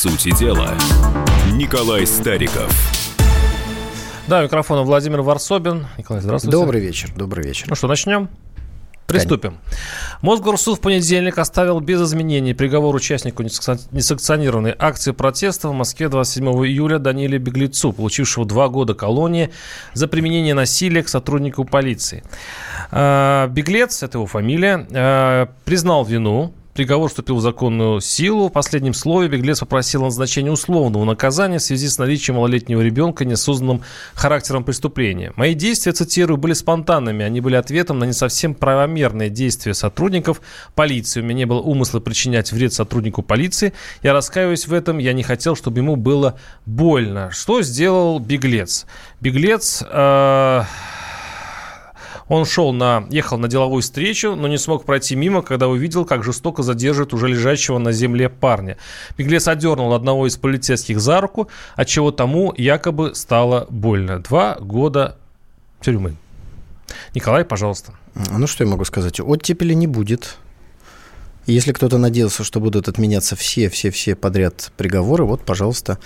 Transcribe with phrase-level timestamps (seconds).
[0.00, 0.74] сути дела.
[1.52, 2.74] Николай Стариков.
[4.28, 5.88] Да, микрофон Владимир Варсобин.
[5.98, 6.56] Николай, здравствуйте.
[6.56, 7.66] Добрый вечер, добрый вечер.
[7.68, 8.30] Ну что, начнем?
[9.06, 9.58] Приступим.
[10.22, 16.98] Мосгорсуд в понедельник оставил без изменений приговор участнику несанкционированной акции протеста в Москве 27 июля
[16.98, 19.50] Даниле Беглецу, получившего два года колонии
[19.92, 22.22] за применение насилия к сотруднику полиции.
[22.90, 28.48] А, Беглец, это его фамилия, а, признал вину, Приговор вступил в законную силу.
[28.48, 33.26] В последнем слове беглец попросил о назначении условного наказания в связи с наличием малолетнего ребенка,
[33.26, 33.82] несозданным
[34.14, 35.34] характером преступления.
[35.36, 37.22] Мои действия, цитирую, были спонтанными.
[37.22, 40.40] Они были ответом на не совсем правомерные действия сотрудников
[40.74, 41.20] полиции.
[41.20, 43.74] У меня не было умысла причинять вред сотруднику полиции.
[44.02, 44.96] Я раскаиваюсь в этом.
[44.96, 47.30] Я не хотел, чтобы ему было больно.
[47.30, 48.86] Что сделал беглец?
[49.20, 49.84] Беглец...
[49.86, 50.62] Э-
[52.30, 56.22] он шел на, ехал на деловую встречу, но не смог пройти мимо, когда увидел, как
[56.22, 58.76] жестоко задерживают уже лежащего на земле парня.
[59.18, 64.20] Беглец одернул одного из полицейских за руку, от чего тому якобы стало больно.
[64.20, 65.18] Два года
[65.80, 66.14] тюрьмы.
[67.16, 67.94] Николай, пожалуйста.
[68.14, 69.18] Ну, что я могу сказать?
[69.18, 70.36] Оттепели не будет.
[71.46, 75.98] Если кто-то надеялся, что будут отменяться все, все, все подряд приговоры, вот, пожалуйста,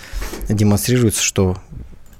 [0.49, 1.57] демонстрируется, что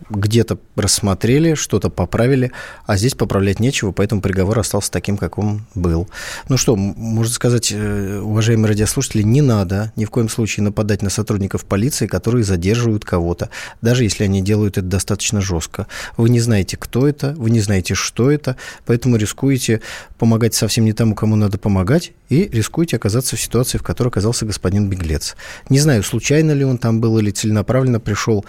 [0.09, 2.51] где-то рассмотрели, что-то поправили,
[2.85, 6.07] а здесь поправлять нечего, поэтому приговор остался таким, как он был.
[6.49, 11.09] Ну что, можно сказать, э, уважаемые радиослушатели, не надо ни в коем случае нападать на
[11.09, 13.49] сотрудников полиции, которые задерживают кого-то,
[13.81, 15.87] даже если они делают это достаточно жестко.
[16.17, 19.81] Вы не знаете, кто это, вы не знаете, что это, поэтому рискуете
[20.17, 24.45] помогать совсем не тому, кому надо помогать, и рискуете оказаться в ситуации, в которой оказался
[24.45, 25.35] господин Беглец.
[25.69, 28.45] Не знаю, случайно ли он там был или целенаправленно пришел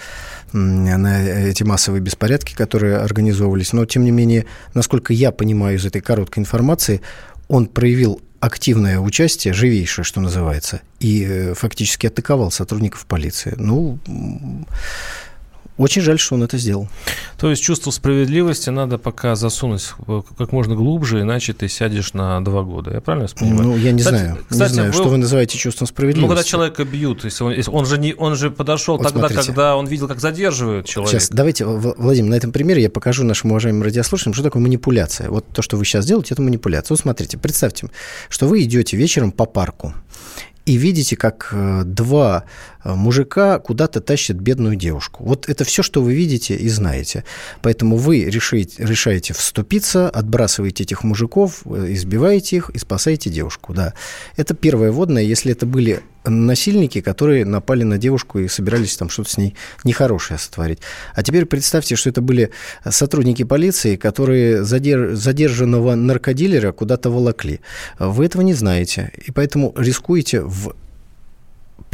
[0.53, 3.73] на эти массовые беспорядки, которые организовывались.
[3.73, 7.01] Но, тем не менее, насколько я понимаю из этой короткой информации,
[7.49, 13.55] он проявил активное участие, живейшее, что называется, и э, фактически атаковал сотрудников полиции.
[13.57, 13.99] Ну,
[15.77, 16.89] очень жаль, что он это сделал.
[17.39, 19.93] То есть чувство справедливости надо пока засунуть
[20.39, 22.93] как можно глубже, иначе ты сядешь на два года.
[22.93, 23.62] Я правильно понимаю?
[23.62, 24.39] Ну, я не кстати, знаю.
[24.49, 24.95] Кстати, не знаю, вы...
[24.95, 26.28] что вы называете чувством справедливости.
[26.28, 29.28] Ну, когда человека бьют, если он, если он, же, не, он же подошел вот тогда,
[29.28, 29.47] смотрите.
[29.47, 31.21] когда он видел, как задерживают человека.
[31.21, 35.29] Сейчас, давайте, Владимир, на этом примере я покажу нашим уважаемым радиослушателям, что такое манипуляция.
[35.29, 36.95] Вот то, что вы сейчас делаете, это манипуляция.
[36.95, 37.89] Вот смотрите, представьте,
[38.29, 39.95] что вы идете вечером по парку,
[40.67, 42.45] и видите, как э, два
[42.95, 45.25] мужика куда-то тащат бедную девушку.
[45.25, 47.25] Вот это все, что вы видите и знаете.
[47.63, 53.75] Поэтому вы решите, решаете вступиться, отбрасываете этих мужиков, э, избиваете их и спасаете девушку.
[53.75, 53.95] Да.
[54.37, 55.23] Это первое водное.
[55.23, 59.55] Если это были насильники, которые напали на девушку и собирались там что-то с ней
[59.85, 60.81] нехорошее сотворить.
[61.15, 62.51] А теперь представьте, что это были
[62.89, 67.61] сотрудники полиции, которые задержанного наркодилера куда-то волокли.
[67.99, 70.75] Вы этого не знаете, и поэтому рискуете в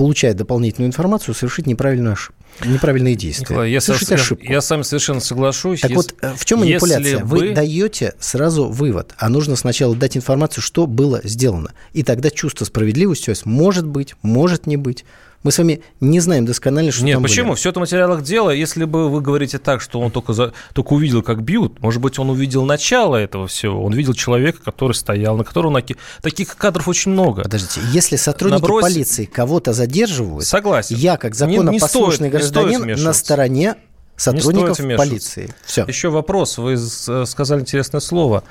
[0.03, 3.55] получая дополнительную информацию, совершить неправильную ошибку неправильные действия.
[3.55, 3.95] Николай, я, со,
[4.43, 5.81] я с вами совершенно соглашусь.
[5.81, 7.25] Так если, вот, э, в чем манипуляция?
[7.25, 7.39] Вы...
[7.39, 11.73] вы даете сразу вывод, а нужно сначала дать информацию, что было сделано.
[11.93, 15.05] И тогда чувство справедливости у вас может быть, может не быть.
[15.43, 17.49] Мы с вами не знаем досконально, что Нет, там почему?
[17.51, 17.59] Были.
[17.59, 18.51] Все это в материалах дела.
[18.51, 22.19] Если бы вы говорите так, что он только, за, только увидел, как бьют, может быть,
[22.19, 23.85] он увидел начало этого всего.
[23.85, 25.97] Он видел человека, который стоял, на которого наки...
[26.21, 27.43] таких кадров очень много.
[27.43, 28.85] Подождите, если сотрудники Набрось...
[28.85, 30.97] полиции кого-то задерживают, Согласен.
[30.97, 33.77] я, как законопослушный не, не гражданин, не на стороне
[34.17, 35.53] сотрудников полиции.
[35.65, 35.85] Все.
[35.87, 36.59] Еще вопрос.
[36.59, 38.45] Вы сказали интересное слово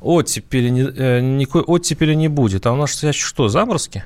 [0.00, 2.66] оттепели, э, никакой оттепели не будет.
[2.66, 4.04] А у нас что, заморозки?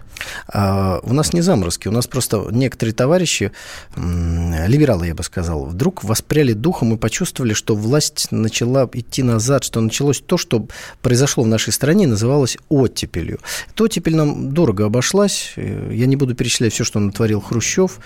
[0.49, 3.53] А, у нас не заморозки, у нас просто некоторые товарищи,
[3.97, 9.81] либералы, я бы сказал, вдруг воспряли духом и почувствовали, что власть начала идти назад, что
[9.81, 10.67] началось то, что
[11.03, 13.39] произошло в нашей стране, называлось оттепелью.
[13.73, 15.55] Эта оттепель нам дорого обошлась.
[15.57, 18.01] Я не буду перечислять все, что натворил Хрущев,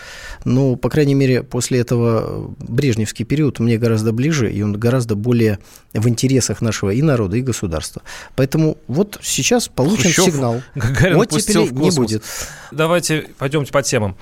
[0.45, 5.59] но, по крайней мере, после этого Брежневский период мне гораздо ближе, и он гораздо более
[5.93, 7.74] в интересах нашего и народа, и государства.
[8.37, 10.63] Поэтому вот сейчас получен Хрущев, сигнал.
[10.75, 12.23] Гагарин вот теперь не будет.
[12.71, 14.17] Давайте пойдемте по темам.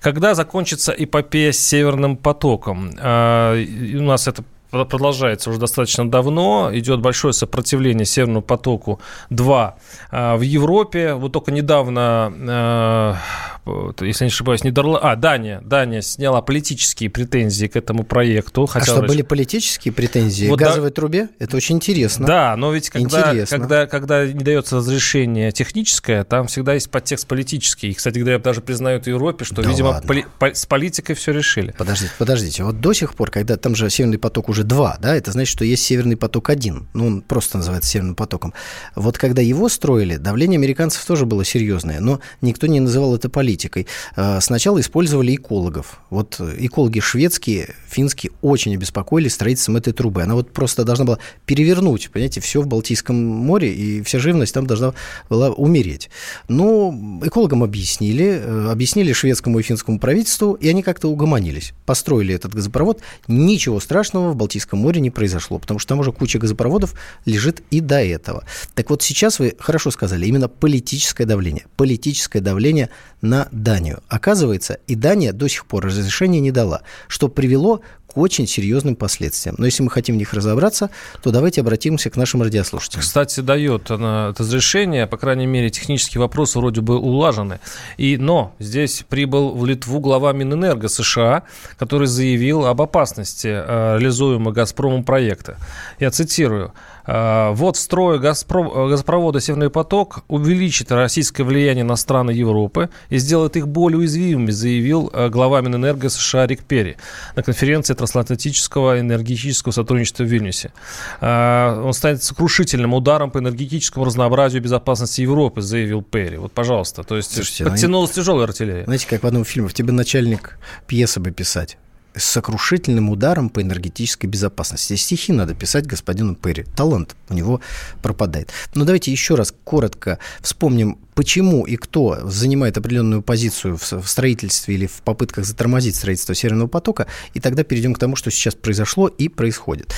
[0.00, 2.90] Когда закончится эпопея с Северным потоком?
[2.98, 6.70] А, у нас это продолжается уже достаточно давно.
[6.72, 9.72] Идет большое сопротивление Северному потоку-2
[10.10, 11.14] а, в Европе.
[11.14, 13.16] Вот только недавно, а,
[13.64, 15.04] если не ошибаюсь, Нидерланд...
[15.04, 18.68] а, Дания, Дания сняла политические претензии к этому проекту.
[18.72, 20.94] А что, были политические претензии вот газовой да...
[20.94, 21.28] трубе?
[21.38, 22.26] Это очень интересно.
[22.26, 27.90] Да, но ведь когда, когда, когда не дается разрешение техническое, там всегда есть подтекст политический.
[27.90, 30.24] И, кстати говоря, даже признают в Европе, что, да видимо, поли...
[30.40, 31.72] с политикой все решили.
[31.78, 32.64] Подождите, подождите.
[32.64, 35.64] Вот до сих пор, когда там же Северный поток уже два, да, это значит, что
[35.64, 38.54] есть Северный поток-1, ну, он просто называется Северным потоком.
[38.96, 43.51] Вот когда его строили, давление американцев тоже было серьезное, но никто не называл это политикой
[43.52, 43.86] политикой.
[44.16, 46.00] Э, сначала использовали экологов.
[46.10, 50.22] Вот экологи шведские, финские очень обеспокоились строительством этой трубы.
[50.22, 54.66] Она вот просто должна была перевернуть, понимаете, все в Балтийском море, и вся живность там
[54.66, 54.94] должна
[55.28, 56.08] была умереть.
[56.48, 61.74] Но экологам объяснили, э, объяснили шведскому и финскому правительству, и они как-то угомонились.
[61.84, 63.00] Построили этот газопровод.
[63.28, 66.94] Ничего страшного в Балтийском море не произошло, потому что там уже куча газопроводов
[67.26, 68.44] лежит и до этого.
[68.74, 71.66] Так вот сейчас вы хорошо сказали, именно политическое давление.
[71.76, 72.88] Политическое давление
[73.20, 74.02] на Данию.
[74.08, 79.54] Оказывается, и Дания до сих пор разрешения не дала, что привело к очень серьезным последствиям.
[79.58, 80.90] Но если мы хотим в них разобраться,
[81.22, 83.00] то давайте обратимся к нашим радиослушателям.
[83.00, 87.58] Кстати, дает она разрешение, по крайней мере, технические вопросы вроде бы улажены.
[87.96, 91.44] И, но здесь прибыл в Литву глава Минэнерго США,
[91.78, 95.56] который заявил об опасности э, реализуемого «Газпромом» проекта.
[95.98, 96.72] Я цитирую.
[97.04, 103.68] А, вот строй газопровода «Северный поток» увеличит российское влияние на страны Европы и сделает их
[103.68, 106.96] более уязвимыми, заявил а, глава Минэнерго США Рик Перри
[107.36, 110.72] на конференции трансатлантического энергетического сотрудничества в Вильнюсе.
[111.20, 116.36] Он станет сокрушительным ударом по энергетическому разнообразию и безопасности Европы, заявил Перри.
[116.36, 118.84] Вот, пожалуйста, то есть Слушайте, подтянулась ну, тяжелая артиллерия.
[118.84, 121.78] Знаете, как в одном фильме, в тебе начальник пьесы бы писать
[122.14, 124.94] с сокрушительным ударом по энергетической безопасности.
[124.96, 126.64] Стихи надо писать господину Перри.
[126.76, 127.60] Талант у него
[128.02, 128.50] пропадает.
[128.74, 134.86] Но давайте еще раз коротко вспомним, почему и кто занимает определенную позицию в строительстве или
[134.86, 139.28] в попытках затормозить строительство Северного потока, и тогда перейдем к тому, что сейчас произошло и
[139.28, 139.94] происходит.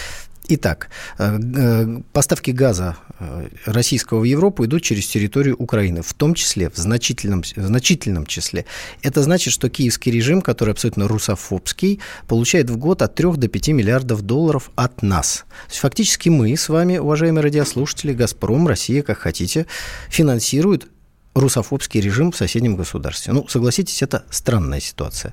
[0.49, 6.35] Итак, э, э, поставки газа э, российского в Европу идут через территорию Украины, в том
[6.35, 8.67] числе, в значительном, в значительном числе.
[9.03, 13.69] Это значит, что киевский режим, который абсолютно русофобский, получает в год от 3 до 5
[13.69, 15.45] миллиардов долларов от нас.
[15.67, 19.67] То есть фактически мы с вами, уважаемые радиослушатели, «Газпром», Россия, как хотите,
[20.11, 20.89] финансируют
[21.35, 23.33] русофобский режим в соседнем государстве.
[23.33, 25.33] Ну, согласитесь, это странная ситуация.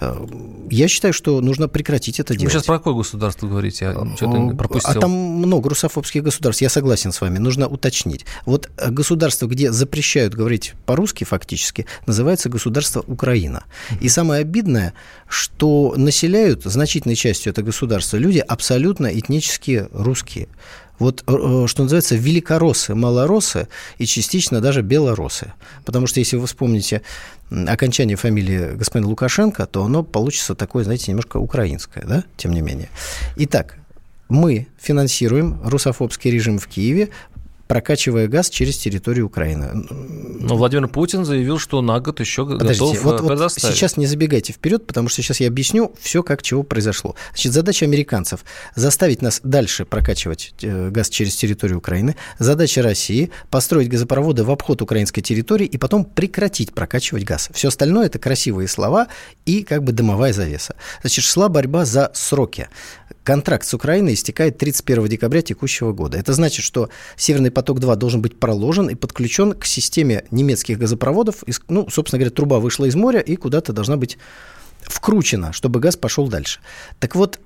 [0.00, 0.26] Э,
[0.70, 2.52] я считаю, что нужно прекратить это делать.
[2.52, 3.84] Вы сейчас про какое государство говорите?
[3.84, 4.90] Я что-то пропустил.
[4.90, 6.62] А там много русофобских государств.
[6.62, 7.38] Я согласен с вами.
[7.38, 8.24] Нужно уточнить.
[8.46, 13.64] Вот государство, где запрещают говорить по-русски фактически, называется государство Украина.
[14.00, 14.94] И самое обидное,
[15.28, 20.48] что населяют значительной частью это государство люди абсолютно этнически русские
[21.02, 23.68] вот, э, э, что называется, великоросы, малоросы
[23.98, 25.52] и частично даже белоросы.
[25.84, 27.02] Потому что если вы вспомните
[27.50, 32.88] окончание фамилии господина Лукашенко, то оно получится такое, знаете, немножко украинское, да, тем не менее.
[33.36, 33.76] Итак,
[34.28, 37.10] мы финансируем русофобский режим в Киеве,
[37.72, 39.70] прокачивая газ через территорию Украины.
[39.72, 43.74] Но Владимир Путин заявил, что на год еще Подождите, готов вот, вот предоставить.
[43.74, 47.16] Сейчас не забегайте вперед, потому что сейчас я объясню все, как чего произошло.
[47.30, 52.14] Значит, задача американцев– заставить нас дальше прокачивать э, газ через территорию Украины.
[52.38, 57.48] Задача России– построить газопроводы в обход украинской территории и потом прекратить прокачивать газ.
[57.54, 59.06] Все остальное– это красивые слова
[59.46, 60.74] и как бы дымовая завеса.
[61.00, 62.68] Значит, шла борьба за сроки.
[63.24, 66.18] Контракт с Украиной истекает 31 декабря текущего года.
[66.18, 71.44] Это значит, что Северный поток-2 должен быть проложен и подключен к системе немецких газопроводов.
[71.68, 74.18] Ну, собственно говоря, труба вышла из моря и куда-то должна быть
[74.82, 76.60] вкручена, чтобы газ пошел дальше.
[76.98, 77.38] Так вот,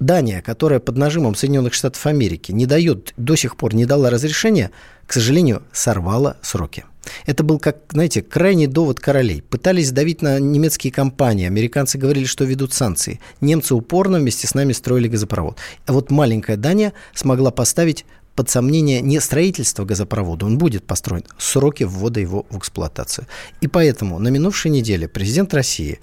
[0.00, 4.70] Дания, которая под нажимом Соединенных Штатов Америки не дает, до сих пор не дала разрешения,
[5.06, 6.84] к сожалению, сорвала сроки.
[7.26, 9.42] Это был, как, знаете, крайний довод королей.
[9.42, 11.46] Пытались давить на немецкие компании.
[11.46, 13.20] Американцы говорили, что ведут санкции.
[13.40, 15.58] Немцы упорно вместе с нами строили газопровод.
[15.86, 18.04] А вот маленькая Дания смогла поставить
[18.34, 23.26] под сомнение не строительство газопровода, он будет построен, сроки ввода его в эксплуатацию.
[23.60, 26.00] И поэтому на минувшей неделе президент России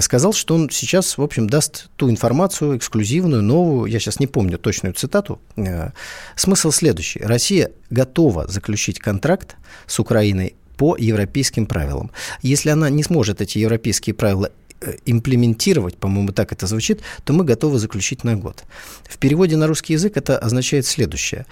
[0.00, 4.58] сказал, что он сейчас, в общем, даст ту информацию эксклюзивную, новую, я сейчас не помню
[4.58, 5.40] точную цитату.
[5.56, 5.90] Э,
[6.34, 7.20] смысл следующий.
[7.20, 12.10] Россия готова заключить контракт с Украиной по европейским правилам.
[12.40, 14.50] Если она не сможет эти европейские правила
[14.80, 18.64] э, имплементировать, по-моему, так это звучит, то мы готовы заключить на год.
[19.06, 21.44] В переводе на русский язык это означает следующее.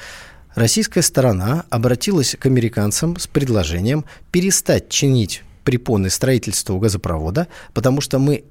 [0.55, 8.45] Российская сторона обратилась к американцам с предложением перестать чинить препоны строительству газопровода, потому что мы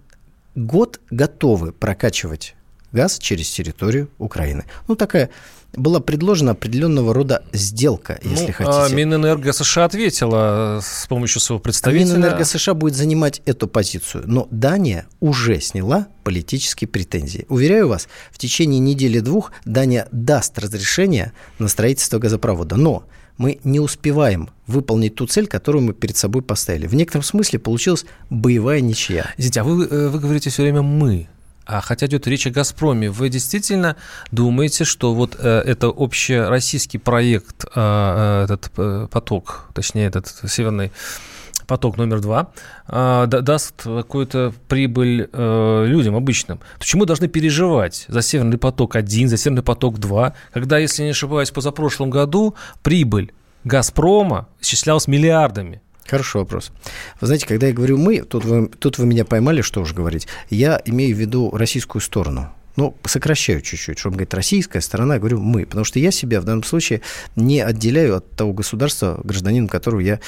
[0.56, 2.56] год готовы прокачивать
[2.92, 4.66] газ через территорию Украины.
[4.88, 5.30] Ну, такая
[5.74, 8.78] была предложена определенного рода сделка, если ну, хотите.
[8.78, 12.16] А Минэнерго США ответила с помощью своего представителя.
[12.16, 17.46] Минэнерго США будет занимать эту позицию, но Дания уже сняла политические претензии.
[17.50, 23.04] Уверяю вас, в течение недели-двух Дания даст разрешение на строительство газопровода, но
[23.38, 26.88] мы не успеваем выполнить ту цель, которую мы перед собой поставили.
[26.88, 29.34] В некотором смысле получилась боевая ничья.
[29.38, 31.28] Извините, а вы, э, вы говорите все время «мы».
[31.66, 33.98] А хотя идет речь о «Газпроме», вы действительно
[34.32, 40.94] думаете, что вот э, это общероссийский проект, э, этот э, поток, точнее, этот северный
[41.66, 42.52] поток номер два
[42.88, 49.64] э, даст какую-то прибыль э, людям обычным, почему должны переживать за Северный поток-1, за Северный
[49.64, 53.34] поток-2, когда, если не ошибаюсь, позапрошлом году прибыль
[53.64, 55.82] «Газпрома» исчислялась миллиардами?
[56.06, 56.72] Хороший вопрос.
[57.20, 60.28] Вы знаете, когда я говорю «мы», тут вы, тут вы меня поймали, что уж говорить.
[60.50, 65.66] Я имею в виду российскую сторону ну, сокращаю чуть-чуть, чтобы говорить российская сторона, говорю мы,
[65.66, 67.02] потому что я себя в данном случае
[67.36, 70.20] не отделяю от того государства, гражданином которого я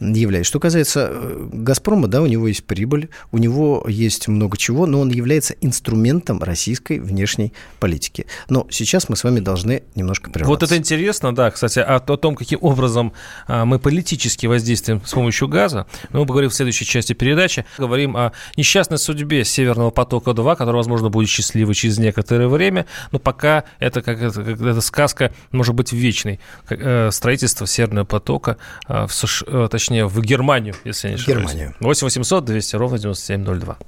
[0.00, 0.46] являюсь.
[0.46, 5.00] Что касается э, «Газпрома», да, у него есть прибыль, у него есть много чего, но
[5.00, 8.26] он является инструментом российской внешней политики.
[8.48, 10.50] Но сейчас мы с вами должны немножко прерваться.
[10.50, 13.14] Вот это интересно, да, кстати, о, о том, каким образом
[13.46, 17.64] а, мы политически воздействуем с помощью газа, мы поговорим в следующей части передачи.
[17.78, 23.18] Говорим о несчастной судьбе Северного потока-2, который, возможно, будет счастливый через через некоторое время, но
[23.18, 26.40] пока это как это, как эта сказка может быть вечной.
[26.68, 28.56] Э, строительство Северного потока,
[28.88, 31.50] э, в США, э, точнее, в Германию, если я не ошибаюсь.
[31.50, 31.74] Германию.
[31.80, 33.78] 8 800 200 ровно 9702.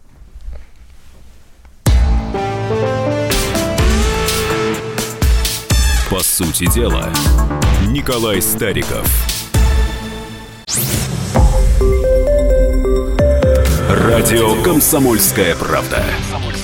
[6.10, 7.10] По сути дела,
[7.88, 9.06] Николай Стариков.
[13.88, 16.02] Радио «Комсомольская правда».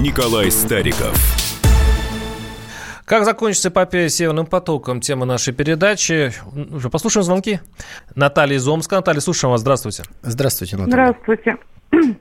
[0.00, 1.14] Николай Стариков.
[3.04, 5.00] Как закончится эпопея Северным потоком?
[5.00, 6.32] Тема нашей передачи.
[6.72, 7.60] Уже послушаем звонки.
[8.14, 8.96] Наталья из Омска.
[8.96, 9.60] Наталья, слушаем вас.
[9.60, 10.04] Здравствуйте.
[10.22, 11.12] Здравствуйте, Наталья.
[11.12, 11.56] Здравствуйте.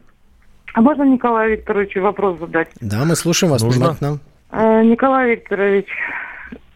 [0.74, 2.68] А можно Николаю Викторовичу вопрос задать?
[2.82, 3.64] Да, мы слушаем вас.
[3.64, 3.96] Нужно.
[4.02, 4.20] Нам.
[4.52, 5.88] А, Николай Викторович,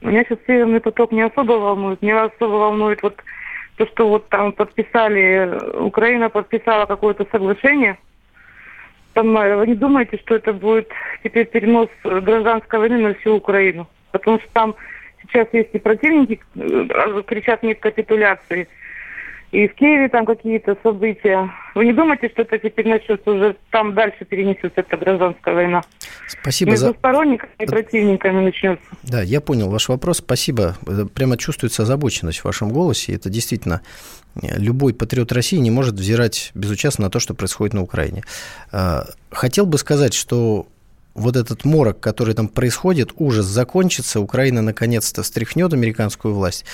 [0.02, 2.02] меня сейчас Северный поток не особо волнует.
[2.02, 3.18] Меня особо волнует вот
[3.76, 7.98] то, что вот там подписали, Украина подписала какое-то соглашение–
[9.14, 10.90] там, э, вы не думаете, что это будет
[11.24, 13.88] теперь перенос гражданской войны на всю Украину?
[14.12, 14.76] Потому что там
[15.22, 18.68] сейчас есть и противники, э, кричат нет капитуляции.
[19.54, 21.48] И в Киеве там какие-то события.
[21.76, 25.84] Вы не думаете, что это теперь начнется уже там дальше перенесется эта гражданская война?
[26.28, 26.94] Спасибо Между за...
[26.94, 28.84] сторонниками и противниками начнется.
[29.04, 30.18] Да, я понял ваш вопрос.
[30.18, 30.76] Спасибо.
[31.14, 33.14] Прямо чувствуется озабоченность в вашем голосе.
[33.14, 33.82] Это действительно
[34.42, 38.24] любой патриот России не может взирать безучастно на то, что происходит на Украине.
[38.72, 40.66] А, хотел бы сказать, что
[41.16, 46.66] вот этот морок, который там происходит, ужас закончится, Украина наконец-то встряхнет американскую власть,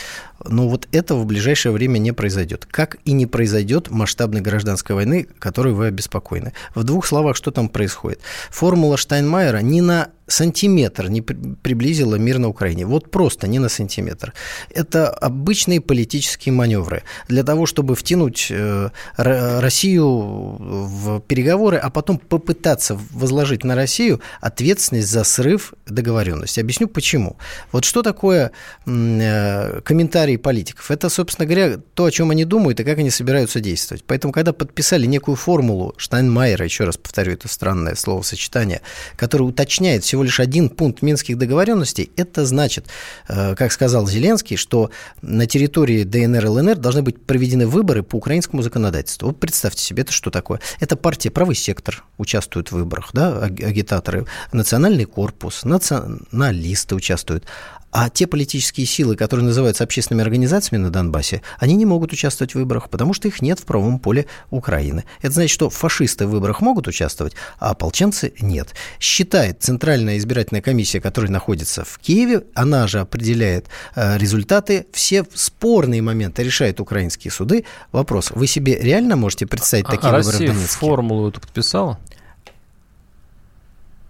[0.47, 2.65] но вот этого в ближайшее время не произойдет.
[2.69, 6.53] Как и не произойдет масштабной гражданской войны, которой вы обеспокоены.
[6.75, 8.21] В двух словах, что там происходит.
[8.49, 12.85] Формула Штайнмайера не на сантиметр не приблизила мир на Украине.
[12.85, 14.33] Вот просто не на сантиметр.
[14.69, 22.99] Это обычные политические маневры для того, чтобы втянуть э, Россию в переговоры, а потом попытаться
[23.11, 26.59] возложить на Россию ответственность за срыв договоренности.
[26.59, 27.37] Объясню почему.
[27.71, 28.51] Вот что такое
[28.85, 30.91] э, комментарии политиков?
[30.91, 34.03] Это, собственно говоря, то, о чем они думают и как они собираются действовать.
[34.05, 38.81] Поэтому, когда подписали некую формулу Штайнмайера, еще раз повторю это странное словосочетание,
[39.15, 42.85] которое уточняет всего лишь один пункт Минских договоренностей, это значит,
[43.27, 48.15] э, как сказал Зеленский, что на территории ДНР и ЛНР должны быть проведены выборы по
[48.15, 49.27] украинскому законодательству.
[49.27, 50.59] Вот представьте себе, это что такое?
[50.79, 57.45] Это партия «Правый сектор» участвует в выборах, да, агитаторы, национальный корпус, националисты участвуют.
[57.91, 62.55] А те политические силы, которые называются общественными организациями на Донбассе, они не могут участвовать в
[62.55, 65.05] выборах, потому что их нет в правом поле Украины.
[65.21, 68.75] Это значит, что фашисты в выборах могут участвовать, а ополченцы нет.
[68.99, 76.01] Считает Центральная избирательная комиссия, которая находится в Киеве, она же определяет э, результаты, все спорные
[76.01, 77.65] моменты решают украинские суды.
[77.91, 80.77] Вопрос, вы себе реально можете представить а, такие а выборы Россия в Донецке?
[80.77, 81.99] формулу эту подписала?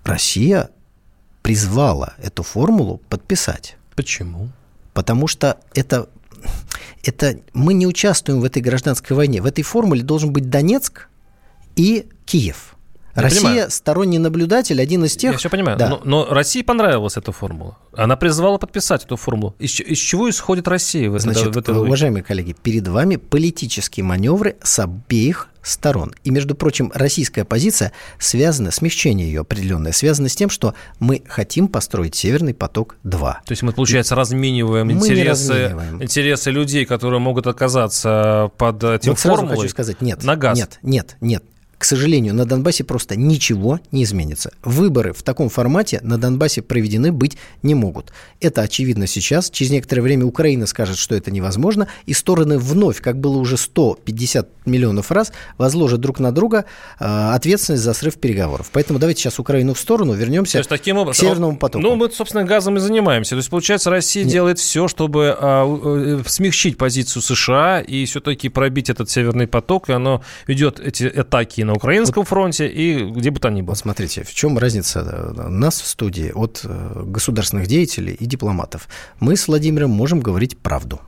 [0.03, 0.69] Россия
[1.41, 3.77] призвала эту формулу подписать.
[3.96, 4.50] Почему?
[4.93, 6.10] Потому что это,
[7.03, 9.41] это мы не участвуем в этой гражданской войне.
[9.41, 11.08] В этой формуле должен быть Донецк
[11.75, 12.75] и Киев.
[13.15, 13.72] Я Россия понимаю.
[13.72, 15.34] сторонний наблюдатель, один из тех.
[15.34, 15.77] Я все понимаю.
[15.77, 15.89] Да.
[15.89, 17.77] Но, но России понравилась эта формула.
[17.93, 19.55] Она призвала подписать эту формулу.
[19.60, 24.58] Из, из чего исходит Россия в, Значит, в этой уважаемые коллеги, перед вами политические маневры
[24.63, 26.13] с обеих сторон.
[26.24, 31.68] И, между прочим, российская позиция связана, смягчение ее определенное, связано с тем, что мы хотим
[31.68, 33.20] построить Северный поток-2.
[33.46, 36.04] То есть мы, получается, размениваем мы интересы, размениваем.
[36.04, 40.58] интересы людей, которые могут оказаться под этим вот формулой хочу сказать, нет, на газ.
[40.58, 41.44] Нет, нет, нет
[41.79, 44.51] к сожалению, на Донбассе просто ничего не изменится.
[44.63, 48.12] Выборы в таком формате на Донбассе проведены быть не могут.
[48.41, 49.50] Это очевидно сейчас.
[49.50, 54.65] Через некоторое время Украина скажет, что это невозможно, и стороны вновь, как было уже 150
[54.65, 56.65] миллионов раз, возложат друг на друга
[57.00, 58.69] э, ответственность за срыв переговоров.
[58.74, 61.81] Поэтому давайте сейчас Украину в сторону, вернемся То есть, таким образом, к Северному потоку.
[61.81, 63.31] Ну, мы, собственно, газом и занимаемся.
[63.31, 64.33] То есть, получается, Россия Нет.
[64.33, 70.21] делает все, чтобы э, смягчить позицию США и все-таки пробить этот Северный поток, и оно
[70.45, 73.69] ведет эти атаки на украинском вот, фронте и где бы то ни было.
[73.69, 75.03] Вот смотрите, в чем разница
[75.49, 78.88] нас в студии от э, государственных деятелей и дипломатов?
[79.19, 80.99] Мы с Владимиром можем говорить правду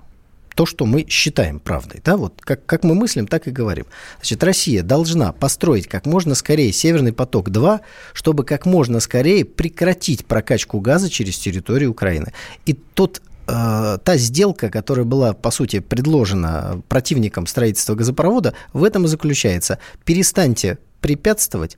[0.56, 2.02] то, что мы считаем правдой.
[2.04, 2.18] Да?
[2.18, 3.86] Вот как, как мы мыслим, так и говорим.
[4.18, 7.80] Значит, Россия должна построить как можно скорее Северный поток-2,
[8.14, 12.34] чтобы как можно скорее прекратить прокачку газа через территорию Украины.
[12.66, 19.06] И тот э, та сделка, которая была, по сути, предложена противникам строительства газопровода, в этом
[19.06, 19.80] и заключается.
[20.06, 21.78] Перестаньте препятствовать,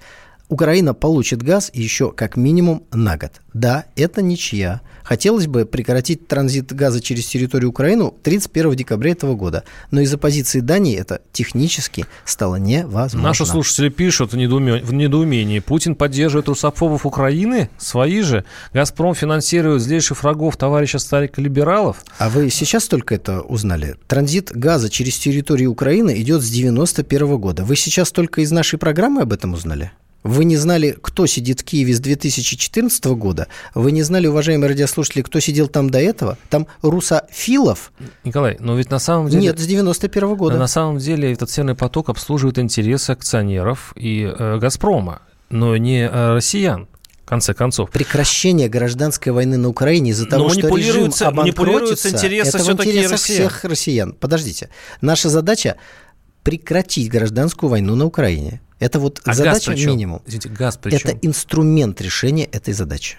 [0.54, 3.42] Украина получит газ еще как минимум на год.
[3.56, 4.82] Да, это ничья.
[5.04, 9.64] Хотелось бы прекратить транзит газа через территорию Украины 31 декабря этого года.
[9.90, 13.30] Но из-за позиции Дании это технически стало невозможно.
[13.30, 15.58] Наши слушатели пишут в недоумении.
[15.58, 17.72] Путин поддерживает русофобов Украины?
[17.80, 18.46] Свои же?
[18.74, 22.06] «Газпром» финансирует злейших врагов товарища Старика-либералов?
[22.20, 23.96] А вы сейчас только это узнали?
[24.06, 27.64] Транзит газа через территорию Украины идет с 91 года.
[27.66, 29.92] Вы сейчас только из нашей программы об этом узнали?
[30.24, 33.48] Вы не знали, кто сидит в Киеве с 2014 года.
[33.76, 36.38] Вы не знали, уважаемые радиослушатели, кто сидел там до этого.
[36.50, 37.92] Там русофилов.
[38.24, 39.44] Николай, но ведь на самом деле...
[39.44, 40.58] Нет, с 91 года.
[40.58, 46.34] На самом деле этот Северный поток обслуживает интересы акционеров и э, «Газпрома», но не э,
[46.34, 46.88] россиян
[47.24, 47.90] в конце концов.
[47.92, 53.64] Прекращение гражданской войны на Украине из-за того, что режим обанкротится, интересы это в интересах всех
[53.64, 54.14] россиян.
[54.14, 54.70] Подождите.
[55.02, 55.78] Наша задача
[56.44, 58.62] прекратить гражданскую войну на Украине.
[58.80, 60.22] Это вот а задача газ минимум.
[60.26, 63.18] Извините, газ Это инструмент решения этой задачи.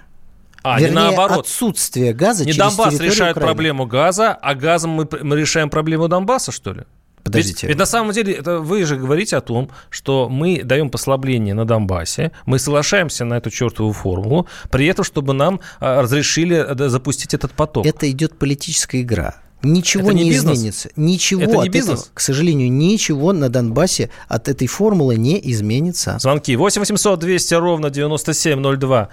[0.62, 1.40] А, Вернее, не наоборот.
[1.40, 3.53] отсутствие газа не через Донбасс решает Украины.
[3.53, 6.85] проблему газа, а газом мы, мы решаем проблему Донбасса, что ли?
[7.23, 7.67] Подождите.
[7.67, 11.55] Ведь, ведь на самом деле это вы же говорите о том, что мы даем послабление
[11.55, 16.88] на Донбассе, мы соглашаемся на эту чертову формулу, при этом, чтобы нам а, разрешили э,
[16.88, 17.87] запустить этот поток.
[17.87, 19.37] Это идет политическая игра.
[19.64, 20.90] Ничего это не, не изменится.
[20.96, 22.03] Ничего это не бизнес?
[22.03, 26.18] Этого, к сожалению, ничего на Донбассе от этой формулы не изменится.
[26.18, 29.09] Звонки 8 800 200 ровно 9702.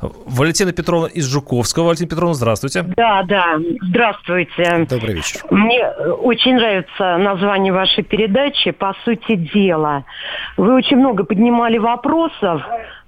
[0.00, 1.84] Валентина Петровна из Жуковского.
[1.84, 2.82] Валентина Петровна, здравствуйте.
[2.96, 4.86] Да, да, здравствуйте.
[4.88, 5.40] Добрый вечер.
[5.50, 10.04] Мне очень нравится название вашей передачи «По сути дела».
[10.56, 12.62] Вы очень много поднимали вопросов,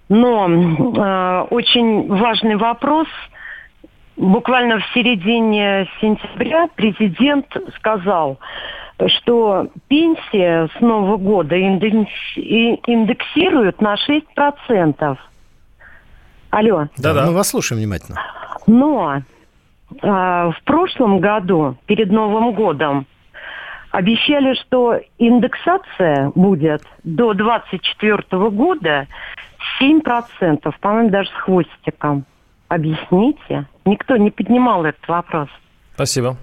[0.09, 3.07] но э, очень важный вопрос–
[4.17, 8.39] буквально в середине сентября президент сказал,
[9.07, 15.19] что пенсия с Нового года индексируют на 6%.
[16.51, 16.89] Алло.
[16.97, 17.27] Да-да.
[17.27, 18.21] Мы вас слушаем внимательно.
[18.67, 19.23] Но
[20.03, 23.07] а, в прошлом году, перед Новым годом,
[23.91, 29.07] обещали, что индексация будет до 2024 года
[29.81, 32.25] 7%, по-моему, даже с хвостиком.
[32.69, 33.67] Объясните.
[33.87, 35.49] Никто не поднимал этот вопрос.
[35.95, 36.37] Спасибо.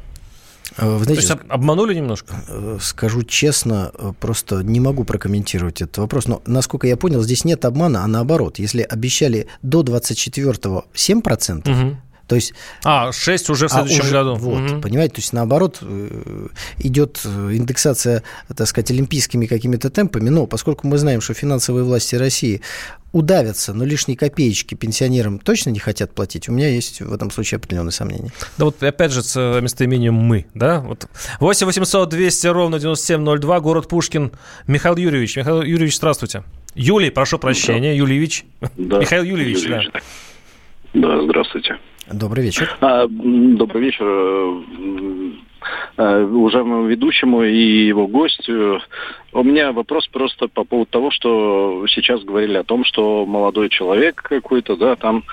[0.78, 2.36] Э, вы знаете, То есть обманули немножко?
[2.48, 6.28] Э, скажу честно, э, просто не могу прокомментировать этот вопрос.
[6.28, 8.60] Но, насколько я понял, здесь нет обмана, а наоборот.
[8.60, 11.98] Если обещали до 24-го 7%, угу.
[12.28, 14.36] То есть, а, 6 уже в а следующем а уже, году.
[14.36, 14.82] Вот, угу.
[14.82, 15.82] понимаете, то есть наоборот
[16.80, 18.24] идет индексация,
[18.56, 22.62] так сказать, олимпийскими какими-то темпами, но поскольку мы знаем, что финансовые власти России
[23.12, 27.58] удавятся, но лишние копеечки пенсионерам точно не хотят платить, у меня есть в этом случае
[27.58, 28.32] определенные сомнения.
[28.58, 30.80] Да вот опять же с э, местоимением «мы», да?
[30.80, 31.08] Вот
[31.40, 34.32] 8 800 200 ровно 9702, город Пушкин.
[34.66, 35.38] Михаил Юрьевич.
[35.38, 36.44] Михаил Юрьевич, здравствуйте.
[36.74, 37.98] Юлий, прошу прощения, да.
[37.98, 38.46] Юльевич.
[38.78, 39.00] Да.
[39.00, 40.00] Михаил Юльевич, Юльевич, да.
[40.94, 41.78] Да, здравствуйте.
[42.12, 42.76] Добрый вечер.
[42.82, 44.06] А, добрый вечер
[45.98, 48.82] э, уважаемому ведущему и его гостю.
[49.32, 54.22] У меня вопрос просто по поводу того, что сейчас говорили о том, что молодой человек
[54.22, 55.24] какой-то, да, там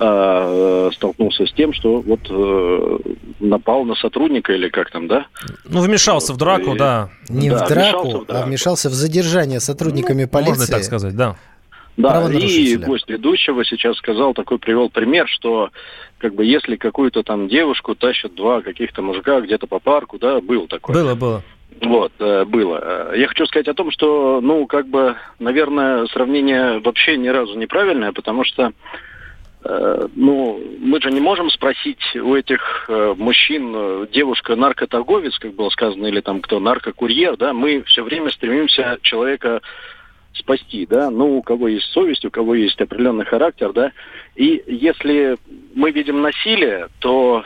[0.00, 2.98] э, столкнулся с тем, что вот э,
[3.40, 5.26] напал на сотрудника или как там, да?
[5.64, 7.10] Ну, вмешался в драку, и, да.
[7.28, 10.58] Не да, в, драку, вмешался в драку, а вмешался в задержание сотрудниками ну, полиции.
[10.58, 11.36] Можно так сказать, да.
[11.98, 15.70] Да, и гость ведущего сейчас сказал, такой привел пример, что
[16.18, 20.68] как бы если какую-то там девушку тащат два каких-то мужика где-то по парку, да, был
[20.68, 20.94] такой.
[20.94, 21.42] Было, было.
[21.82, 23.12] Вот, э, было.
[23.16, 28.12] Я хочу сказать о том, что, ну, как бы, наверное, сравнение вообще ни разу неправильное,
[28.12, 28.72] потому что,
[29.64, 35.52] э, ну, мы же не можем спросить у этих э, мужчин, э, девушка наркоторговец, как
[35.54, 39.62] было сказано, или там кто, наркокурьер, да, мы все время стремимся человека
[40.38, 43.92] спасти, да, ну, у кого есть совесть, у кого есть определенный характер, да,
[44.36, 45.36] и если
[45.74, 47.44] мы видим насилие, то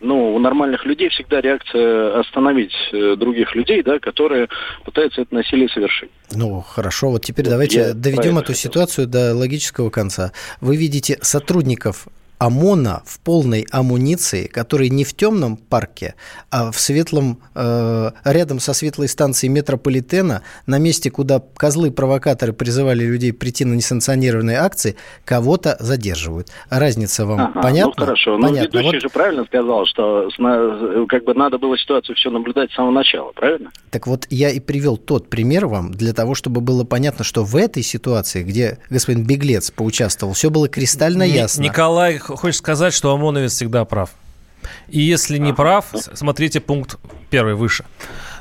[0.00, 4.48] ну, у нормальных людей всегда реакция остановить э, других людей, да, которые
[4.84, 6.10] пытаются это насилие совершить.
[6.32, 8.54] Ну, хорошо, вот теперь давайте Я доведем эту хотел.
[8.54, 10.32] ситуацию до логического конца.
[10.60, 12.06] Вы видите сотрудников
[12.38, 16.14] ОМОНа в полной амуниции, которые не в темном парке,
[16.50, 23.32] а в светлом, э, рядом со светлой станцией метрополитена, на месте, куда козлы-провокаторы призывали людей
[23.32, 26.48] прийти на несанкционированные акции, кого-то задерживают.
[26.70, 27.92] Разница вам Ага, понятна?
[27.96, 28.38] Ну хорошо.
[28.38, 28.78] Но Понятно.
[28.78, 30.28] ведущий Вот же правильно сказал, что
[31.08, 33.70] как бы надо было ситуацию все наблюдать с самого начала, правильно?
[33.90, 37.56] Так вот, я и привел тот пример вам для того, чтобы было понятно, что в
[37.56, 41.62] этой ситуации, где господин Беглец поучаствовал, все было кристально ясно.
[41.62, 44.10] Николай х- хочет сказать, что ОМОНовец всегда прав.
[44.88, 46.98] И если не прав, смотрите пункт
[47.30, 47.84] первый выше.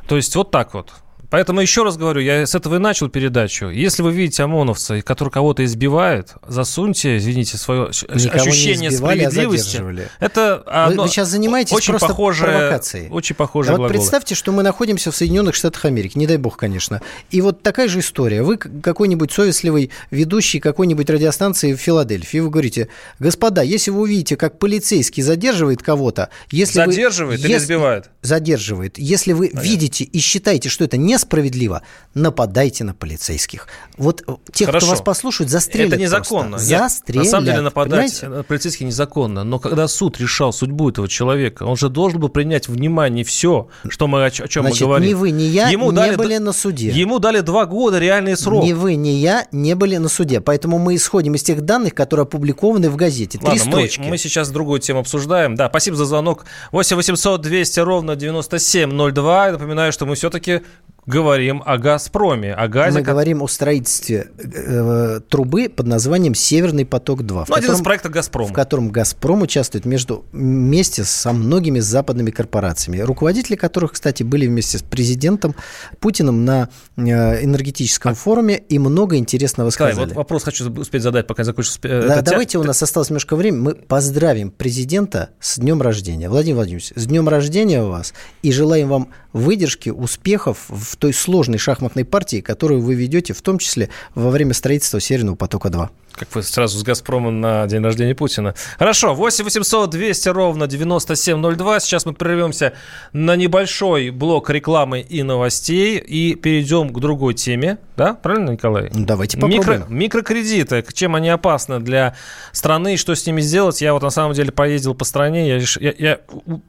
[0.08, 0.91] То есть вот так вот.
[1.30, 3.68] Поэтому еще раз говорю, я с этого и начал передачу.
[3.68, 9.30] Если вы видите ОМОНовца, который кого-то избивает, засуньте, извините, свое Никого не ощущение избивали, а
[9.30, 9.66] справедливости.
[9.66, 10.10] задерживали.
[10.22, 13.10] Это одно- вы сейчас занимаетесь очень просто похожее, провокацией.
[13.10, 16.56] Очень А похожие вот представьте, что мы находимся в Соединенных Штатах Америки, не дай бог,
[16.56, 17.02] конечно.
[17.30, 18.42] И вот такая же история.
[18.42, 22.88] Вы какой-нибудь совестливый ведущий какой-нибудь радиостанции в Филадельфии, вы говорите,
[23.20, 28.10] господа, если вы увидите, как полицейский задерживает кого-то, если вы- Задерживает или если- избивает?
[28.22, 28.98] Задерживает.
[28.98, 31.82] Если вы видите и считаете, что это несправедливо,
[32.13, 33.67] нападайте на полицейских.
[33.97, 34.86] Вот э, тех, Хорошо.
[34.86, 36.51] кто вас послушают, застрелят Это незаконно.
[36.51, 36.69] просто.
[36.69, 37.25] Нет, Застрелят.
[37.25, 38.27] на самом деле нападать понимаете?
[38.30, 39.43] на полицейских незаконно.
[39.43, 44.08] Но когда суд решал судьбу этого человека, он же должен был принять внимание все, что
[44.08, 45.10] мы, о, чем Значит, мы говорим.
[45.10, 46.89] ни вы, ни я Ему не дали были на суде.
[46.89, 48.63] Ему дали два года реальный срок.
[48.63, 50.39] Ни вы, ни я не были на суде.
[50.41, 53.38] Поэтому мы исходим из тех данных, которые опубликованы в газете.
[53.38, 53.99] Три Ладно, мы, строчки.
[54.01, 55.56] мы сейчас другую тему обсуждаем.
[55.56, 56.45] Да, спасибо за звонок.
[56.71, 59.45] 8 800 200 ровно 9702.
[59.47, 60.62] Я напоминаю, что мы все-таки
[61.08, 63.00] говорим о «Газпроме», о газе.
[63.00, 67.82] Мы ко- говорим о строительстве э, трубы под названием «Северный поток-2», в, Ну, один из
[67.82, 68.50] проектов «Газпрома».
[68.50, 74.78] в котором «Газпром» участвует между, вместе со многими западными корпорациями, руководители которых, кстати, были вместе
[74.78, 75.56] с президентом
[76.02, 76.67] Путиным на
[76.98, 77.02] э,
[77.43, 79.96] энергетическом форуме и много интересного сказали.
[80.08, 81.72] вот вопрос хочу успеть задать, пока закончу.
[81.72, 83.62] спе- Да, это тя- давайте, у нас осталось немножко времени.
[83.62, 86.28] Мы поздравим президента с днем рождения.
[86.30, 88.13] Владимир Владимирович, с днем рождения у вас.
[88.41, 93.60] И желаем вам выдержки, успехов в той сложной шахматной партии, которую вы ведете, в том
[93.60, 95.90] числе во время строительства Северного потока-2.
[96.14, 98.56] Как вы сразу с «Газпрома» на день рождения Путина.
[98.80, 101.80] Хорошо, 8 800 200 ровно 9702.
[101.80, 102.74] Сейчас мы прервемся
[103.14, 107.78] на небольшой блок рекламы и новостей и перейдем к другой теме.
[107.98, 108.90] Да, правильно, Николай?
[108.92, 109.82] Ну, давайте попробуем.
[109.84, 112.16] Микро- микрокредиты, чем они опасны для
[112.52, 113.82] страны и что с ними сделать.
[113.82, 116.20] Я вот на самом деле поездил по стране, я, я- я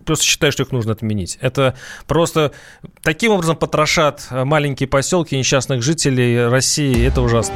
[0.04, 1.38] просто считаю, что их нужно отменить.
[1.40, 1.74] Это
[2.06, 2.52] просто
[3.02, 7.06] таким образом потрошат э, маленькие поселки несчастных жителей России.
[7.06, 7.54] Это ужасно.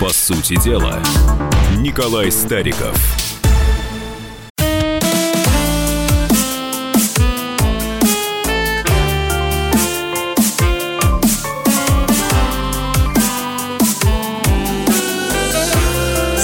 [0.00, 0.98] По сути дела,
[1.76, 2.96] Николай Стариков.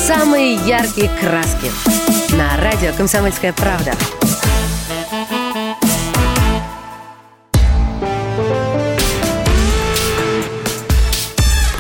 [0.07, 1.71] Самые яркие краски.
[2.37, 3.93] На радио «Комсомольская правда».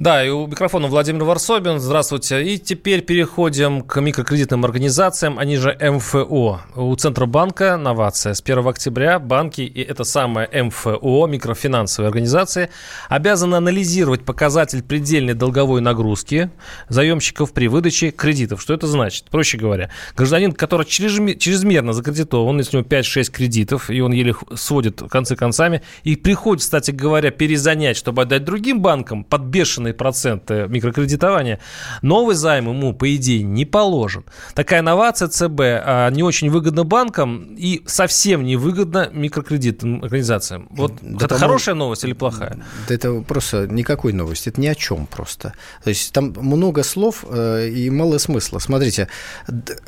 [0.00, 1.78] Да, и у микрофона Владимир Варсобин.
[1.78, 2.42] Здравствуйте.
[2.42, 6.60] И теперь переходим к микрокредитным организациям, они же МФО.
[6.74, 8.32] У Центробанка новация.
[8.32, 12.70] С 1 октября банки и это самое МФО, микрофинансовые организации,
[13.10, 16.50] обязаны анализировать показатель предельной долговой нагрузки
[16.88, 18.62] заемщиков при выдаче кредитов.
[18.62, 19.26] Что это значит?
[19.28, 24.34] Проще говоря, гражданин, который чрезме- чрезмерно закредитован, если у него 5-6 кредитов, и он еле
[24.54, 30.66] сводит концы концами, и приходит, кстати говоря, перезанять, чтобы отдать другим банкам под бешеные проценты
[30.68, 31.60] микрокредитования,
[32.02, 34.24] новый займ ему, по идее, не положен.
[34.54, 40.68] Такая новация ЦБ а, не очень выгодна банкам и совсем не выгодна микрокредитным организациям.
[40.70, 42.58] Вот Да, это хорошая новость или плохая?
[42.88, 45.54] Да Это просто никакой новости, это ни о чем просто.
[45.82, 48.58] То есть там много слов э, и мало смысла.
[48.58, 49.08] Смотрите,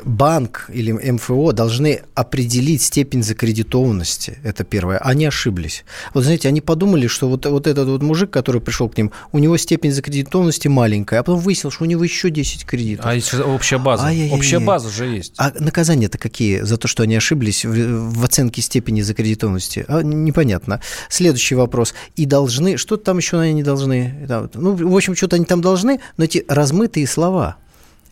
[0.03, 4.97] банк или МФО должны определить степень закредитованности, это первое.
[4.97, 5.85] Они ошиблись.
[6.13, 9.39] Вот знаете, они подумали, что вот, вот этот вот мужик, который пришел к ним, у
[9.39, 13.05] него степень закредитованности маленькая, а потом выяснил, что у него еще 10 кредитов.
[13.05, 14.05] А есть общая база.
[14.05, 14.37] Ай-яй-яй.
[14.37, 15.33] Общая база же есть.
[15.37, 19.85] А наказания-то какие за то, что они ошиблись в, в оценке степени закредитованности?
[19.87, 20.81] А, непонятно.
[21.09, 21.93] Следующий вопрос.
[22.15, 22.77] И должны...
[22.77, 24.27] Что там еще они не должны?
[24.53, 27.57] Ну, в общем, что-то они там должны, но эти размытые слова.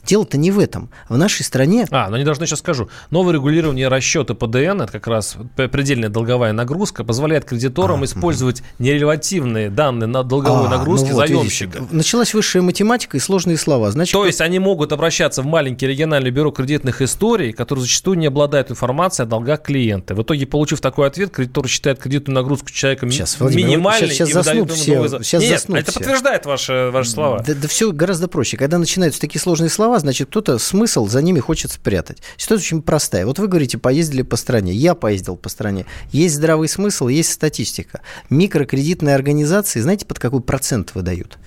[0.06, 0.90] Дело-то не в этом.
[1.10, 1.88] В нашей стране...
[1.92, 2.90] А, но не должны, сейчас скажу.
[3.12, 9.70] Новое регулирование расчета ПДН, это как раз предельная долговая нагрузка, позволяет кредиторам А, использовать нерелевативные
[9.70, 11.78] данные на долговой А, нагрузке ну вот, заемщика.
[11.80, 13.92] видите, началась высшая математика и сложные слова.
[13.92, 18.28] Значит, То есть они могут обращаться в маленький региональный бюро кредитных историй, которые зачастую не
[18.28, 20.16] обладают информацией о долгах клиента.
[20.16, 24.34] В итоге, получив такой ответ, кредитор считает кредитную нагрузку человека Сейчас, минимальной сейчас- сейчас и
[24.34, 26.00] заснут все, новый сейчас Нет, заснут это все.
[26.00, 27.44] подтверждает ваши, ваши слова.
[27.46, 28.58] Да, все гораздо проще.
[28.58, 32.22] Когда начинаются такие сложные слова, значит, кто-то смысл за ними хочет спрятать.
[32.38, 33.26] Ситуация очень простая.
[33.26, 34.74] Вот вы говорите, поездили по стране.
[34.74, 35.86] Я поездил по стране.
[36.12, 38.02] Есть здравый смысл, есть статистика.
[38.30, 41.38] Микрокредитные организации, знаете, под какой процент выдают?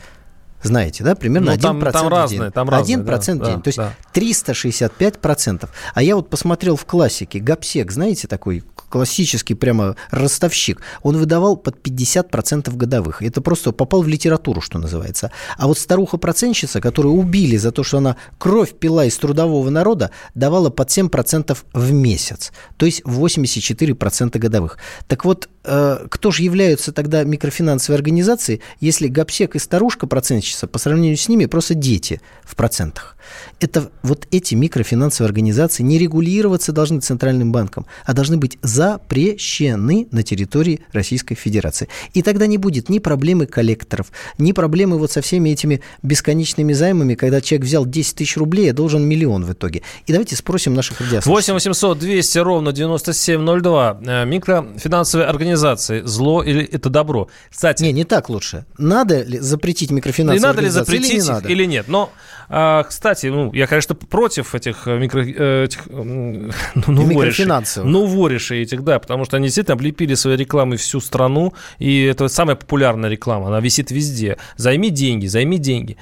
[0.62, 1.14] Знаете, да?
[1.14, 2.52] Примерно Ну, там- 1% там в разные, день.
[2.52, 3.56] там разные, 1% да, в день.
[3.56, 3.92] да, То есть да.
[4.14, 5.68] 365%.
[5.94, 7.38] А я вот посмотрел в классике.
[7.38, 10.80] Гапсек, знаете, такой классический прямо ростовщик.
[11.02, 13.22] Он выдавал под 50% годовых.
[13.22, 15.32] Это просто попал в литературу, что называется.
[15.58, 20.70] А вот старуха-процентщица, которую убили за то, что она кровь пила из трудового народа, давала
[20.70, 22.52] под 7% в месяц.
[22.76, 24.78] То есть 84% годовых.
[25.08, 31.16] Так вот, э, кто же являются тогда микрофинансовые организации, если Гапсек и старушка-процентщица по сравнению
[31.16, 33.16] с ними просто дети в процентах?
[33.60, 40.22] Это вот эти микрофинансовые организации не регулироваться должны Центральным банком, а должны быть запрещены на
[40.22, 41.88] территории Российской Федерации.
[42.12, 47.14] И тогда не будет ни проблемы коллекторов, ни проблемы вот со всеми этими бесконечными займами,
[47.14, 49.82] когда человек взял 10 тысяч рублей, а должен миллион в итоге.
[50.06, 51.34] И давайте спросим наших радиослушателей.
[51.34, 54.00] 8 800 200 ровно 9702.
[54.06, 56.02] Э, Микрофинансовые организации.
[56.04, 57.28] Зло или это добро?
[57.50, 58.64] Кстати, Не, не так лучше.
[58.78, 61.48] Надо ли запретить микрофинансовые надо ли запретить или не надо?
[61.48, 61.88] или нет?
[61.88, 62.10] Но,
[62.48, 65.24] а, кстати, ну, я, конечно, против этих э, микро...
[65.24, 66.50] э, Этих, ну.
[66.86, 67.90] Микрофинансовых.
[67.90, 72.28] Ну, воришей этих, да, потому что они действительно облепили своей рекламой всю страну, и это
[72.28, 74.36] самая популярная реклама, она висит везде.
[74.56, 75.96] Займи деньги, займи деньги.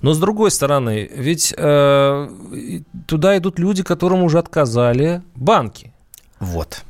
[0.00, 2.28] Но с другой стороны, ведь э,
[3.06, 5.92] туда идут люди, которым уже отказали банки.
[6.40, 6.82] Вот.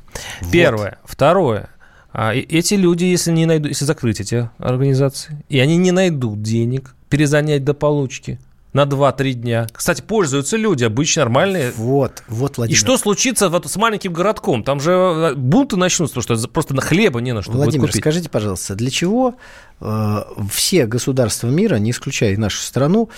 [0.51, 0.99] Первое.
[1.05, 1.69] Второе.
[2.13, 6.95] А, эти люди, если не найдут, если закрыть эти организации, и они не найдут денег,
[7.09, 8.39] перезанять до получки
[8.73, 9.67] на 2-3 дня.
[9.73, 11.73] Кстати, пользуются люди, обычно нормальные.
[11.77, 12.79] Вот, вот, И Владимир.
[12.79, 14.65] что случится вот с маленьким городком?
[14.65, 17.89] Там же э, бунты начнутся, потому что просто на хлеба не на что будет Владимир,
[17.89, 18.03] купить.
[18.03, 19.35] скажите, пожалуйста, для чего
[19.81, 20.19] э,
[20.51, 23.11] все государства мира, не исключая и нашу страну,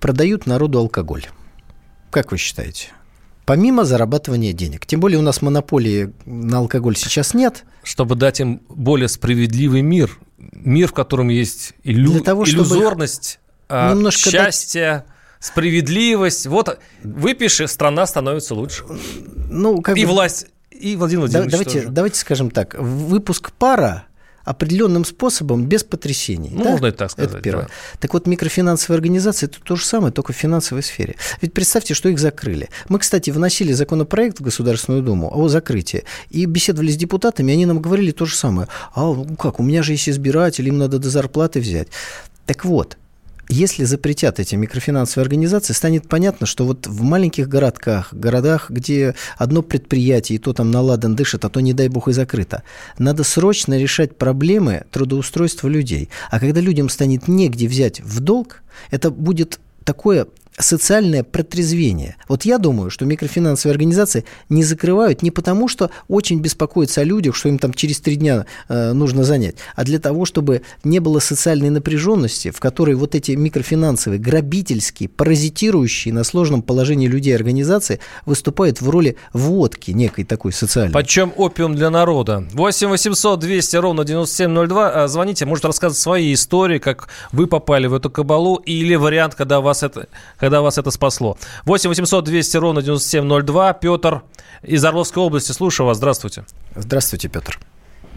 [0.00, 1.24] продают народу алкоголь?
[2.10, 2.88] Как вы считаете?
[3.44, 4.86] Помимо зарабатывания денег.
[4.86, 7.64] Тем более у нас монополии на алкоголь сейчас нет.
[7.82, 10.18] Чтобы дать им более справедливый мир.
[10.38, 13.38] Мир, в котором есть иллю- Для того, чтобы иллюзорность,
[13.94, 15.04] немножко дать- счастье,
[15.40, 16.46] справедливость.
[16.46, 18.84] Вот выпиши, страна становится лучше.
[19.50, 21.92] Ну, как И бы- власть, и Владимир Да- Владимирович давайте, тоже.
[21.92, 22.74] давайте скажем так.
[22.78, 24.04] Выпуск пара
[24.44, 26.50] определенным способом, без потрясений.
[26.52, 26.70] Ну, да?
[26.72, 27.64] можно и так сказать, Это первое.
[27.64, 27.70] да.
[27.98, 31.16] Так вот, микрофинансовые организации– это то же самое, только в финансовой сфере.
[31.40, 32.68] Ведь представьте, что их закрыли.
[32.90, 37.80] Мы, кстати, вносили законопроект в Государственную Думу о закрытии, и беседовали с депутатами, они нам
[37.80, 38.68] говорили то же самое.
[38.94, 41.88] А ну как, у меня же есть избиратели, им надо до зарплаты взять.
[42.44, 42.98] Так вот,
[43.48, 49.62] если запретят эти микрофинансовые организации, станет понятно, что вот в маленьких городках, городах, где одно
[49.62, 52.62] предприятие, и то там наладан дышит, а то, не дай бог, и закрыто,
[52.98, 56.08] надо срочно решать проблемы трудоустройства людей.
[56.30, 60.26] А когда людям станет негде взять в долг, это будет такое
[60.58, 62.16] социальное протрезвение.
[62.28, 67.34] Вот я думаю, что микрофинансовые организации не закрывают не потому, что очень беспокоятся о людях,
[67.34, 71.18] что им там через три дня э, нужно занять, а для того, чтобы не было
[71.18, 78.80] социальной напряженности, в которой вот эти микрофинансовые, грабительские, паразитирующие на сложном положении людей организации выступают
[78.80, 80.92] в роли водки некой такой социальной.
[80.92, 82.44] Почем опиум для народа?
[82.52, 85.04] 8 800 200 ровно 9702.
[85.04, 89.60] А, Звоните, может рассказывать свои истории, как вы попали в эту кабалу, или вариант, когда
[89.60, 90.08] вас это,
[90.44, 91.36] когда вас это спасло.
[91.64, 93.72] 8 800 200 ровно 9702.
[93.72, 94.22] Петр
[94.62, 95.52] из Орловской области.
[95.52, 95.96] Слушаю вас.
[95.96, 96.44] Здравствуйте.
[96.74, 97.58] Здравствуйте, Петр.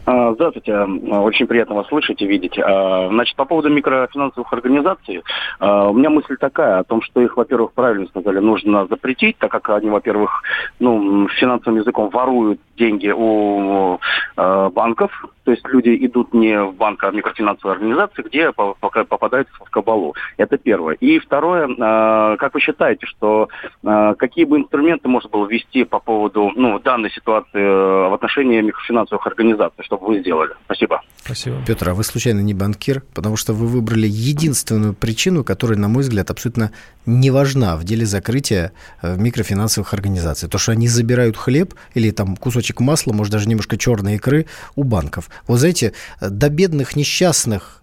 [0.06, 2.60] А, Здравствуйте, А, очень приятно вас слышать и видеть.
[2.60, 5.24] А, Значит, по поводу микрофинансовых организаций,
[5.62, 9.70] у меня мысль такая о том, что их, во-первых, правильно сказали, нужно запретить, так как
[9.70, 10.44] они, во-первых,
[10.80, 14.00] ну, финансовым языком воруют деньги у
[14.38, 15.12] э, банков,
[15.44, 20.14] то есть люди идут не в банк, а в микрофинансовые организации, где попадают в кабалу.
[20.38, 20.96] Это первое.
[20.96, 23.50] И второе, э, как вы считаете, что
[23.84, 29.26] э, какие бы инструменты можно было ввести по поводу ну, данной ситуации в отношении микрофинансовых
[29.26, 30.52] организаций, чтобы вы сделали?
[30.66, 31.02] Спасибо.
[31.24, 31.58] Спасибо.
[31.66, 33.02] Петр, а вы случайно не банкир?
[33.14, 36.72] Потому что вы выбрали единственную причину, которая, на мой взгляд, абсолютно
[37.06, 40.50] не важна в деле закрытия микрофинансовых организаций.
[40.50, 44.84] То, что они забирают хлеб или там кусочек масла, может, даже немножко черной икры у
[44.84, 45.30] банков.
[45.48, 47.82] Вот знаете, до бедных несчастных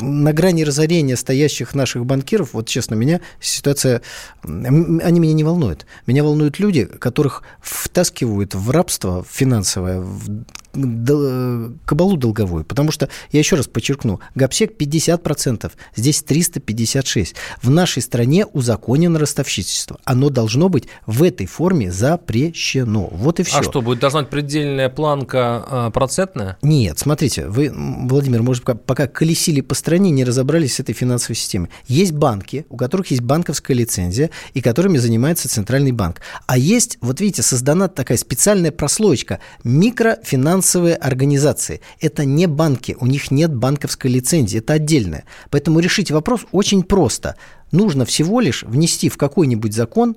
[0.00, 4.02] на грани разорения стоящих наших банкиров, вот честно, меня ситуация,
[4.42, 5.86] они меня не волнуют.
[6.06, 12.64] Меня волнуют люди, которых втаскивают в рабство финансовое, в кабалу долговую.
[12.64, 17.34] Потому что, я еще раз подчеркну, ГАПСЕК 50%, здесь 356.
[17.62, 19.98] В нашей стране узаконено ростовщичество.
[20.04, 23.08] Оно должно быть в этой форме запрещено.
[23.12, 23.58] Вот и все.
[23.58, 26.58] А что, будет должна быть предельная планка э, процентная?
[26.62, 31.70] Нет, смотрите, вы, Владимир, может, пока колесили по стране, не разобрались с этой финансовой системой.
[31.86, 36.20] Есть банки, у которых есть банковская лицензия, и которыми занимается Центральный банк.
[36.46, 41.80] А есть, вот видите, создана такая специальная прослоечка микрофинансовая финансовые организации.
[42.00, 45.24] Это не банки, у них нет банковской лицензии, это отдельное.
[45.50, 47.36] Поэтому решить вопрос очень просто.
[47.72, 50.16] Нужно всего лишь внести в какой-нибудь закон,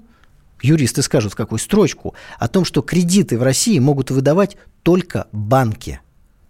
[0.62, 6.02] юристы скажут в какую строчку, о том, что кредиты в России могут выдавать только банки.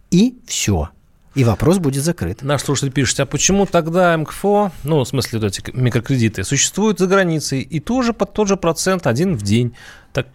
[0.09, 0.89] И все.
[1.35, 2.41] И вопрос будет закрыт.
[2.41, 7.07] Наш слушатель пишет, а почему тогда МКФО, ну, в смысле, вот эти микрокредиты, существуют за
[7.07, 9.75] границей и тоже под тот же процент один в день?
[10.13, 10.27] Так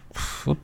[0.45, 0.59] вот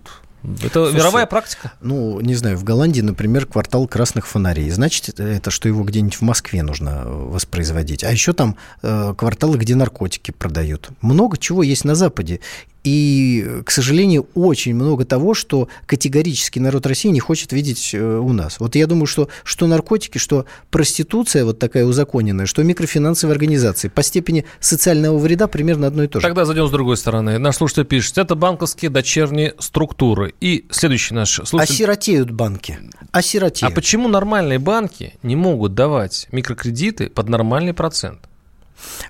[0.62, 1.72] это Слушайте, мировая практика?
[1.82, 4.70] Ну, не знаю, в Голландии, например, квартал красных фонарей.
[4.70, 8.04] Значит, это что его где-нибудь в Москве нужно воспроизводить.
[8.04, 10.90] А еще там э, кварталы, где наркотики продают.
[11.02, 12.40] Много чего есть на Западе.
[12.86, 18.32] И, к сожалению, очень много того, что категорически народ России не хочет видеть э, у
[18.32, 18.60] нас.
[18.60, 24.04] Вот я думаю, что что наркотики, что проституция вот такая узаконенная, что микрофинансовые организации по
[24.04, 26.28] степени социального вреда примерно одно и то же.
[26.28, 27.40] Тогда зайдем с другой стороны.
[27.40, 30.36] Наш слушатель пишет, это банковские дочерние структуры.
[30.40, 31.74] И следующий наш слушатель...
[31.74, 32.78] Осиротеют банки.
[33.12, 33.74] Осиротеют.
[33.74, 38.20] А почему нормальные банки не могут давать микрокредиты под нормальный процент?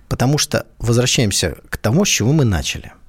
[0.07, 2.93] Потому что возвращаемся к тому, с чего мы начали–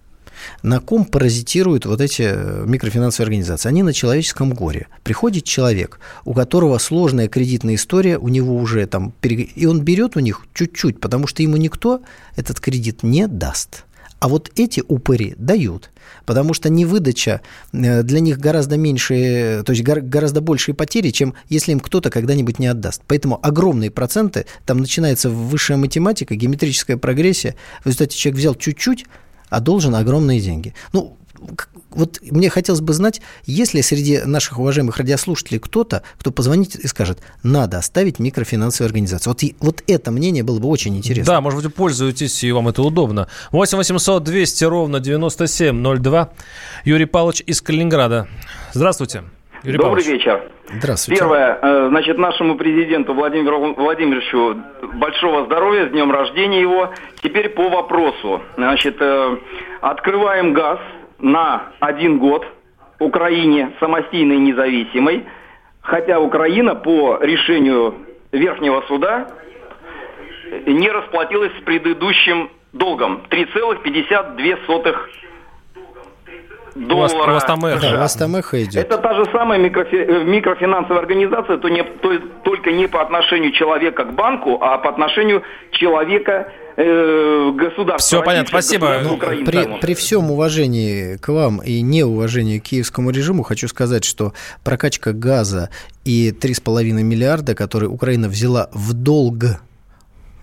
[0.62, 3.68] на ком паразитируют вот эти э, микрофинансовые организации?
[3.68, 4.88] Они на человеческом горе.
[5.02, 9.12] Приходит человек, у которого сложная кредитная история, у него уже там...
[9.22, 12.02] И он берет у них чуть-чуть, потому что ему никто
[12.36, 13.84] этот кредит не даст.
[14.18, 15.90] А вот эти упыри дают,
[16.24, 21.72] потому что невыдача э, для них гораздо меньше, то есть гораздо большие потери, чем если
[21.72, 23.02] им кто-то когда-нибудь не отдаст.
[23.06, 27.56] Поэтому огромные проценты, там начинается высшая математика, геометрическая прогрессия.
[27.82, 29.04] В результате человек взял чуть-чуть,
[29.48, 30.74] а должен огромные деньги.
[30.92, 31.16] Ну,
[31.90, 36.86] вот мне хотелось бы знать, есть ли среди наших уважаемых радиослушателей кто-то, кто позвонит и
[36.86, 39.32] скажет, надо оставить микрофинансовую организацию.
[39.32, 41.34] Вот, и, вот это мнение было бы очень интересно.
[41.34, 43.28] Да, может быть, пользуетесь, и вам это удобно.
[43.52, 46.30] 8 800 200 ровно 9702.
[46.84, 48.28] Юрий Павлович из Калининграда.
[48.72, 49.24] Здравствуйте.
[49.66, 50.06] Юрий Добрый Павлович.
[50.06, 50.42] вечер.
[50.68, 51.20] Здравствуйте.
[51.20, 54.62] Первое, э, значит, нашему президенту Владимиру Владимировичу
[54.94, 56.92] большого здоровья, с днем рождения его.
[57.20, 58.42] Теперь по вопросу.
[58.56, 59.36] Значит, э,
[59.80, 60.78] открываем газ
[61.18, 62.46] на один год
[63.00, 65.26] Украине самостийной независимой,
[65.80, 67.96] хотя Украина по решению
[68.30, 69.26] Верхнего суда
[70.64, 74.94] не расплатилась с предыдущим долгом 3,52
[76.76, 77.30] доллара.
[77.30, 77.80] У вас, там эхо.
[77.80, 78.84] Да, у вас там эхо идет.
[78.84, 79.96] Это та же самая микрофи...
[79.96, 84.90] Э, микрофинансовая организация, то не, то, только не по отношению человека к банку, а по
[84.90, 88.18] отношению человека э, государства.
[88.18, 89.00] Все понятно, спасибо.
[89.02, 94.32] Ну, при, при всем уважении к вам и неуважении к киевскому режиму хочу сказать, что
[94.64, 95.70] прокачка газа
[96.04, 99.44] и 3,5 миллиарда, которые Украина взяла в долг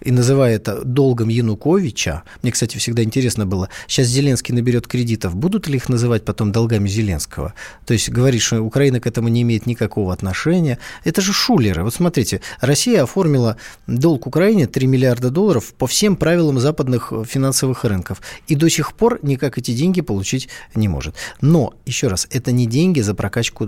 [0.04, 5.68] и называя это долгом Януковича, мне, кстати, всегда интересно было, сейчас Зеленский наберет кредитов, будут
[5.68, 7.54] ли их называть потом долгами Зеленского?
[7.86, 10.80] То есть говорить, что Украина к этому не имеет никакого отношения.
[11.04, 11.84] Это же шулеры.
[11.84, 18.22] Вот смотрите, Россия оформила долг Украине 3 миллиарда долларов по всем правилам западных финансовых рынков.
[18.48, 21.16] И до сих пор никак эти деньги получить не может.
[21.42, 23.68] Но, еще раз, это не деньги за прокачку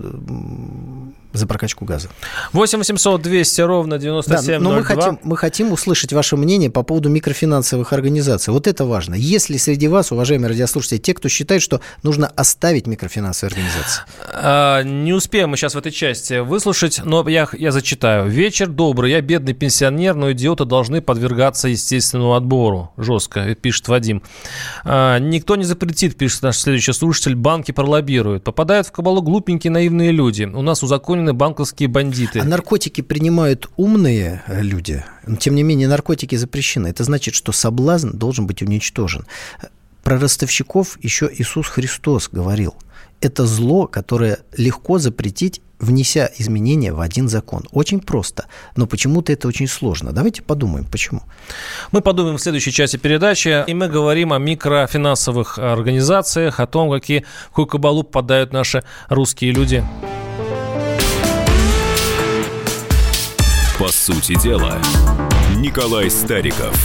[1.36, 2.08] за прокачку газа.
[2.52, 4.58] 8 800 200 ровно 9702.
[4.58, 8.52] Да, но мы хотим, мы хотим услышать ваше мнение по поводу микрофинансовых организаций.
[8.52, 9.14] Вот это важно.
[9.14, 14.02] Если среди вас, уважаемые радиослушатели, те, кто считает, что нужно оставить микрофинансовые организации?
[14.34, 18.28] А, не успеем мы сейчас в этой части выслушать, но я, я зачитаю.
[18.28, 22.90] Вечер добрый, я бедный пенсионер, но идиоты должны подвергаться естественному отбору.
[22.96, 24.24] Жестко, пишет Вадим.
[24.84, 28.42] А, никто не запретит, пишет наш следующий слушатель, банки пролоббируют.
[28.42, 30.42] Попадают в кабалу глупенькие наивные люди.
[30.42, 32.40] У нас узаконены банковские бандиты.
[32.40, 35.04] А наркотики принимают умные люди.
[35.26, 36.88] Но, тем не менее, наркотики запрещены.
[36.88, 39.26] Это значит, что соблазн должен быть уничтожен.
[40.02, 42.74] Про ростовщиков еще Иисус Христос говорил.
[43.20, 47.64] Это зло, которое легко запретить внеся изменения в один закон.
[47.72, 48.46] Очень просто,
[48.76, 50.12] но почему-то это очень сложно.
[50.12, 51.22] Давайте подумаем, почему.
[51.92, 57.24] Мы подумаем в следующей части передачи, и мы говорим о микрофинансовых организациях, о том, какие
[57.46, 59.84] в какую кабалу попадают наши русские люди.
[63.78, 64.80] По сути дела,
[65.66, 66.76] Николай Стариков.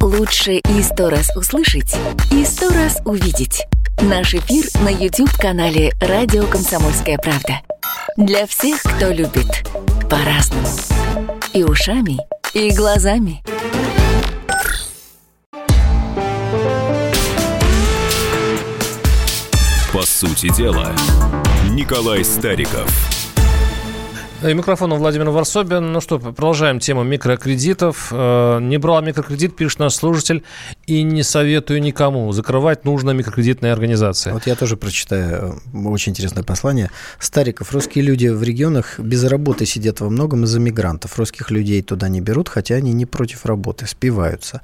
[0.00, 1.96] Лучше и сто раз услышать,
[2.30, 3.66] и сто раз увидеть.
[4.00, 7.60] Наш эфир на YouTube-канале «Радио Комсомольская правда».
[8.16, 9.68] Для всех, кто любит
[10.08, 10.68] по-разному.
[11.52, 12.18] И ушами,
[12.54, 13.42] и глазами.
[19.92, 20.94] По сути дела,
[21.68, 23.15] Николай Стариков.
[24.42, 25.92] И микрофон у Владимира Варсобин.
[25.92, 28.08] Ну что, продолжаем тему микрокредитов.
[28.12, 30.44] Э, не брал микрокредит, пишет наш слушатель,
[30.86, 32.30] и не советую никому.
[32.30, 34.30] Закрывать нужно микрокредитные организации.
[34.30, 36.90] Вот я тоже прочитаю э, очень интересное послание.
[37.18, 41.18] Стариков, русские люди в регионах без работы сидят во многом из-за мигрантов.
[41.18, 44.62] Русских людей туда не берут, хотя они не против работы, спиваются.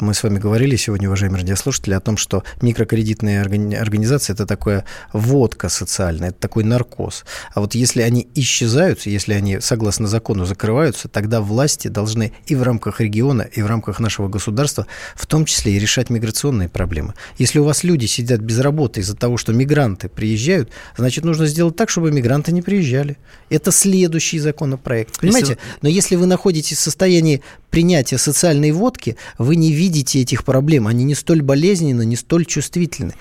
[0.00, 5.68] Мы с вами говорили сегодня, уважаемые радиослушатели, о том, что микрокредитные организации– это такая водка
[5.68, 7.24] социальная, это такой наркоз.
[7.54, 12.64] А вот если они исчезают, если они, согласно закону, закрываются, тогда власти должны и в
[12.64, 17.14] рамках региона, и в рамках нашего государства, в том числе и решать миграционные проблемы.
[17.36, 21.76] Если у вас люди сидят без работы из-за того, что мигранты приезжают, значит, нужно сделать
[21.76, 23.18] так, чтобы мигранты не приезжали.
[23.50, 25.20] Это следующий законопроект.
[25.20, 25.58] Понимаете?
[25.58, 25.78] Если...
[25.82, 30.86] Но если вы находитесь в состоянии принятия социальной водки, вы не видите этих проблем.
[30.86, 33.14] Они не столь болезненны, не столь чувствительны.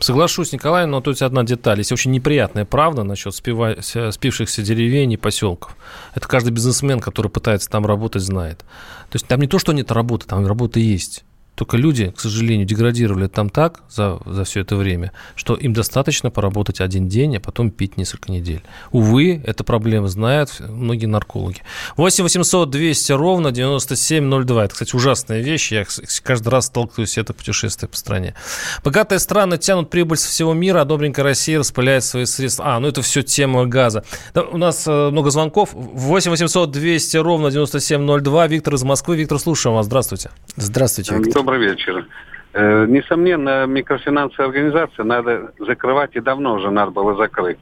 [0.00, 1.78] Соглашусь, Николай, но тут одна деталь.
[1.78, 3.76] Есть очень неприятная правда насчет спива...
[3.80, 5.76] спившихся деревень и поселков.
[6.14, 8.58] Это каждый бизнесмен, который пытается там работать, знает.
[8.58, 11.24] То есть там не то, что нет работы, там работа есть.
[11.54, 16.30] Только люди, к сожалению, деградировали там так за, за все это время, что им достаточно
[16.30, 18.62] поработать один день, а потом пить несколько недель.
[18.90, 21.62] Увы, эта проблема знают многие наркологи.
[21.96, 24.64] 8 800 200 ровно 9702.
[24.64, 25.72] Это, кстати, ужасная вещь.
[25.72, 25.84] Я
[26.22, 28.34] каждый раз сталкиваюсь с это путешествие по стране.
[28.82, 32.64] Богатые страны тянут прибыль со всего мира, а добренькая Россия распыляет свои средства.
[32.66, 34.04] А, ну это все тема газа.
[34.34, 35.70] Да, у нас э, много звонков.
[35.72, 38.46] 8 800 200 ровно 9702.
[38.48, 39.16] Виктор из Москвы.
[39.16, 39.86] Виктор, слушаем вас.
[39.86, 40.30] Здравствуйте.
[40.56, 41.43] Здравствуйте, Виктор.
[41.44, 42.06] Добрый вечер.
[42.54, 47.58] Э, несомненно, микрофинансовые организации надо закрывать, и давно уже надо было закрыть.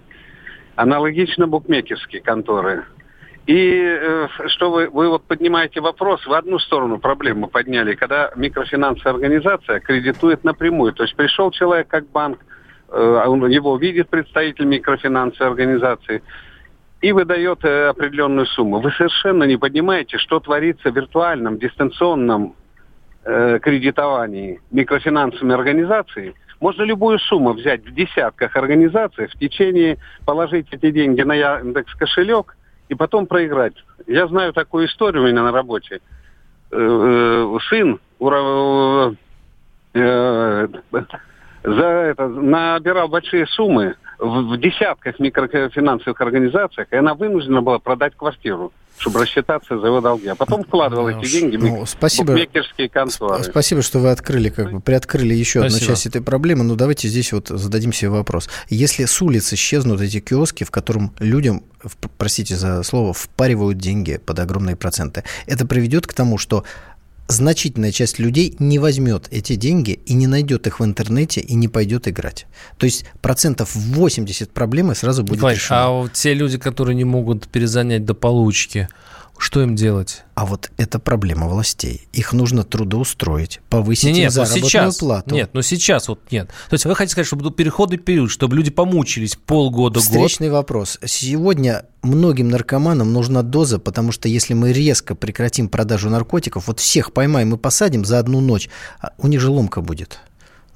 [0.76, 2.84] Аналогично букмекерские конторы.
[3.48, 9.14] И э, что вы, вы вот поднимаете вопрос, в одну сторону проблему подняли, когда микрофинансовая
[9.14, 10.92] организация кредитует напрямую.
[10.92, 12.38] То есть пришел человек как банк,
[12.88, 16.22] э, он, его видит представитель микрофинансовой организации
[17.00, 18.78] и выдает определенную сумму.
[18.78, 22.54] Вы совершенно не понимаете, что творится в виртуальном, дистанционном
[23.24, 30.92] э, кредитовании микрофинансовыми организациями, можно любую сумму взять в десятках организаций, в течение положить эти
[30.92, 32.56] деньги на Яндекс кошелек
[32.88, 33.74] и потом проиграть.
[34.06, 36.00] Я знаю такую историю у меня на работе.
[36.70, 39.12] Э, э, сын ура,
[39.94, 40.68] э,
[41.64, 48.14] за это набирал большие суммы в, в десятках микрофинансовых организациях, и она вынуждена была продать
[48.16, 50.28] квартиру чтобы рассчитаться за его долги.
[50.28, 53.42] А потом вкладывал эти деньги ну, спасибо, в букмекерские конторы.
[53.42, 55.76] Спасибо, что вы открыли, как бы приоткрыли еще спасибо.
[55.76, 56.62] одну часть этой проблемы.
[56.62, 58.48] Но давайте здесь вот зададим себе вопрос.
[58.68, 61.64] Если с улицы исчезнут эти киоски, в котором людям,
[62.16, 66.64] простите за слово, впаривают деньги под огромные проценты, это приведет к тому, что
[67.32, 71.68] значительная часть людей не возьмет эти деньги и не найдет их в интернете и не
[71.68, 72.46] пойдет играть.
[72.78, 75.84] То есть процентов 80 проблемы сразу будет Николай, решено.
[75.84, 78.88] А вот те люди, которые не могут перезанять до получки,
[79.42, 80.22] что им делать?
[80.36, 82.06] А вот это проблема властей.
[82.12, 85.34] Их нужно трудоустроить, повысить нет, им нет, заработную сейчас, плату.
[85.34, 86.48] Нет, но сейчас вот нет.
[86.70, 90.58] То есть вы хотите сказать, чтобы был переходный период, чтобы люди помучились полгода, Встречный год?
[90.58, 90.98] вопрос.
[91.04, 97.12] Сегодня многим наркоманам нужна доза, потому что если мы резко прекратим продажу наркотиков, вот всех
[97.12, 98.70] поймаем и посадим за одну ночь,
[99.00, 100.20] а у них же ломка будет.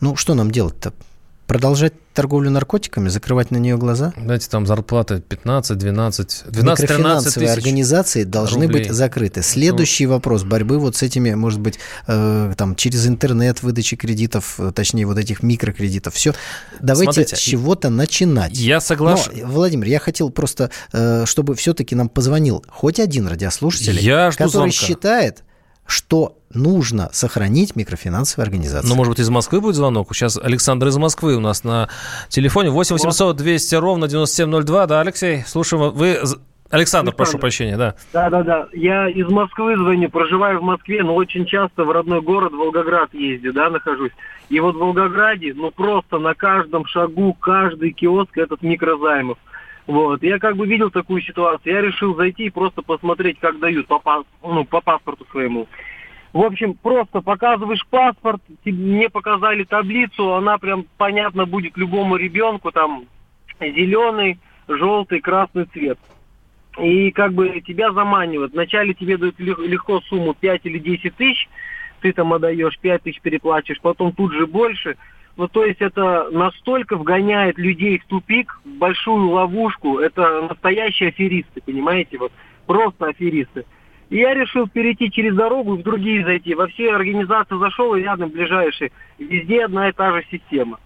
[0.01, 0.93] Ну, что нам делать-то?
[1.47, 4.13] Продолжать торговлю наркотиками, закрывать на нее глаза?
[4.17, 8.85] Знаете, там зарплата 15, 12, 12, 13 тысяч организации должны рублей.
[8.85, 9.43] быть закрыты.
[9.43, 11.79] Следующий вопрос борьбы вот с этими, может быть,
[12.09, 16.15] э, там через интернет выдачи кредитов, э, точнее вот этих микрокредитов.
[16.15, 16.35] Все.
[16.81, 18.53] Давайте Смотрите, с чего-то начинать.
[18.57, 19.33] Я согласен.
[19.37, 24.39] Но, Владимир, я хотел просто, э, чтобы все-таки нам позвонил хоть один радиослушатель, Я жду
[24.45, 24.73] который звонка.
[24.87, 25.45] считает,
[25.87, 28.89] что нужно сохранить микрофинансовые организации.
[28.89, 30.09] Ну, может быть, из Москвы будет звонок?
[30.15, 31.89] Сейчас Александр из Москвы у нас на
[32.29, 32.71] телефоне.
[32.71, 34.87] 8 800 200 ровно 9702.
[34.87, 35.93] Да, Алексей, слушаем.
[35.93, 36.19] Вы...
[36.23, 37.95] з- Александр, прошу прощения, да.
[38.13, 38.67] Да, да, да.
[38.73, 43.53] Я из Москвы звоню, проживаю в Москве, но очень часто в родной город Волгоград ездю,
[43.53, 44.11] да, нахожусь.
[44.49, 49.39] И вот в Волгограде, ну просто на каждом шагу, каждый киоск этот микрозаймов.
[49.87, 50.23] Вот.
[50.23, 51.75] Я как бы видел такую ситуацию.
[51.75, 55.69] Я решил зайти и просто посмотреть, как дают по, ну, по паспорту своему.
[56.33, 63.05] В общем, просто показываешь паспорт, мне показали таблицу, она прям понятно будет любому ребенку, там
[63.59, 65.99] зеленый, желтый, красный цвет.
[66.79, 68.53] И как бы тебя заманивают.
[68.53, 71.49] Вначале тебе дают лег- легко сумму 5 или 10 тысяч,
[72.01, 74.97] ты там отдаешь 5 тысяч переплачиваешь, потом тут же больше.
[75.37, 79.99] Ну, то есть это настолько вгоняет людей в тупик, в большую ловушку.
[79.99, 82.17] Это настоящие аферисты, понимаете?
[82.19, 82.33] Вот
[82.67, 83.67] просто аферисты.
[84.09, 86.55] И я решил перейти через дорогу и в другие зайти.
[86.55, 88.93] Во все организации зашел и рядом ближайшие.
[89.19, 90.79] Везде одна и та же система.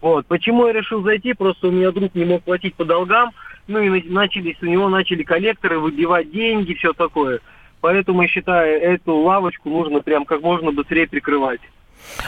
[0.00, 0.26] Вот.
[0.26, 1.34] Почему я решил зайти?
[1.34, 3.32] Просто у меня друг не мог платить по долгам.
[3.66, 7.40] Ну и на- начались, у него начали коллекторы выбивать деньги, все такое.
[7.80, 11.60] Поэтому я считаю, эту лавочку нужно прям как можно быстрее прикрывать.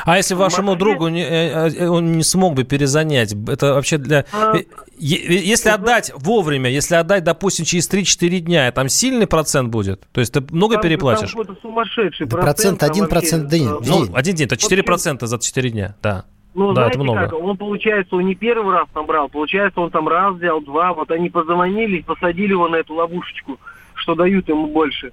[0.04, 4.24] А если вашему другу не, э, э, он не смог бы перезанять, это вообще для...
[4.32, 4.64] А, э,
[4.98, 10.06] Если отдать вовремя, если отдать, допустим, через 3-4 дня, там сильный процент будет?
[10.12, 11.32] То есть ты много Там- переплатишь?
[11.32, 12.78] Там какой-то сумасшедший Да процент.
[12.78, 13.68] процент, там 1 вообще, процент день.
[13.68, 14.10] Ну, день.
[14.14, 16.24] один день, то 4% за 4 дня, да.
[16.54, 17.20] Ну, да, знаете это много.
[17.20, 20.92] как, он, получается, он не первый раз там брал, получается, он там раз взял, два,
[20.92, 23.58] вот они позвонили и посадили его на эту ловушечку,
[23.94, 25.12] что дают ему больше.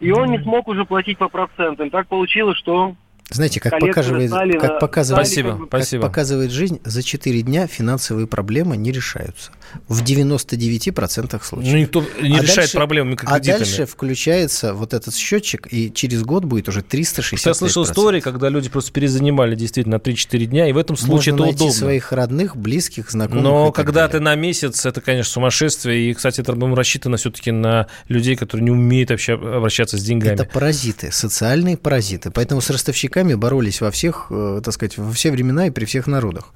[0.00, 1.88] И он не смог уже платить по процентам.
[1.90, 2.96] Так получилось, что
[3.32, 6.02] Знаете, как коллекторы показывает, стали как показывает, Спасибо, как спасибо.
[6.06, 9.52] показывает жизнь, за 4 дня финансовые проблемы не решаются.
[9.88, 11.72] В 99% случаев.
[11.72, 13.58] Ну, никто не А решает дальше- проблемы А микрокредитами.
[13.58, 18.48] дальше включается вот этот счетчик, и через год будет уже 360 Я слышал истории, когда
[18.48, 21.74] люди просто перезанимали действительно на 3-4 дня, и в этом случае Можно это найти удобно.
[21.74, 23.40] своих родных, близких, знакомых.
[23.40, 24.12] и Но так когда далее.
[24.12, 26.10] ты на месяц, это, конечно, сумасшествие.
[26.10, 30.34] И, кстати, это по-моему, рассчитано все-таки на людей, которые не умеют вообще обращаться с деньгами.
[30.34, 32.30] Это паразиты, социальные паразиты.
[32.30, 36.06] Поэтому с ростовщиками боролись во всех, э, так сказать, во все времена и при всех
[36.06, 36.52] народах.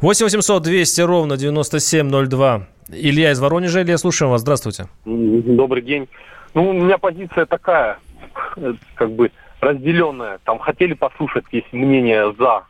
[0.00, 2.66] 8 800 200 ровно 9702.
[2.88, 3.82] Илья из Воронежа.
[3.82, 4.42] Илья, слушаем вас.
[4.42, 4.86] Здравствуйте.
[5.04, 6.08] Добрый день.
[6.54, 7.98] Ну, у меня позиция такая,
[8.56, 9.30] э, как бы
[9.60, 10.38] разделенная.
[10.44, 12.64] Там хотели послушать, есть мнение за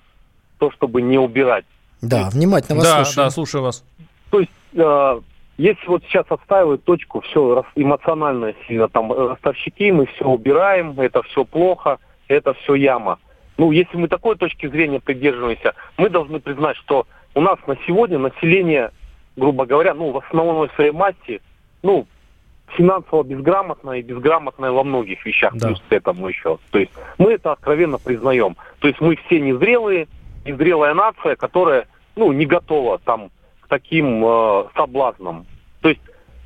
[0.59, 1.65] то, чтобы не убирать.
[2.03, 3.25] Да, внимательно вас да, слушаю.
[3.25, 3.85] да, слушаю вас.
[4.31, 5.21] То есть, э,
[5.59, 11.23] если вот сейчас отстаивать точку, все эмоционально сильно, там, э, ростовщики, мы все убираем, это
[11.23, 13.19] все плохо, это все яма.
[13.59, 18.19] Ну, если мы такой точки зрения придерживаемся, мы должны признать, что у нас на сегодня
[18.19, 18.91] население,
[19.37, 21.41] грубо говоря, ну, в основной своей массе,
[21.83, 22.07] ну,
[22.69, 25.69] финансово безграмотное и безграмотное во многих вещах, Да.
[25.69, 26.59] плюс к этому еще.
[26.71, 28.57] То есть мы это откровенно признаем.
[28.81, 30.09] То есть мы все незрелые,
[30.45, 31.87] незрелая нация, которая,
[32.17, 33.31] ну, не готова там
[33.61, 35.47] к таким э, соблазнам.
[35.81, 36.01] То есть,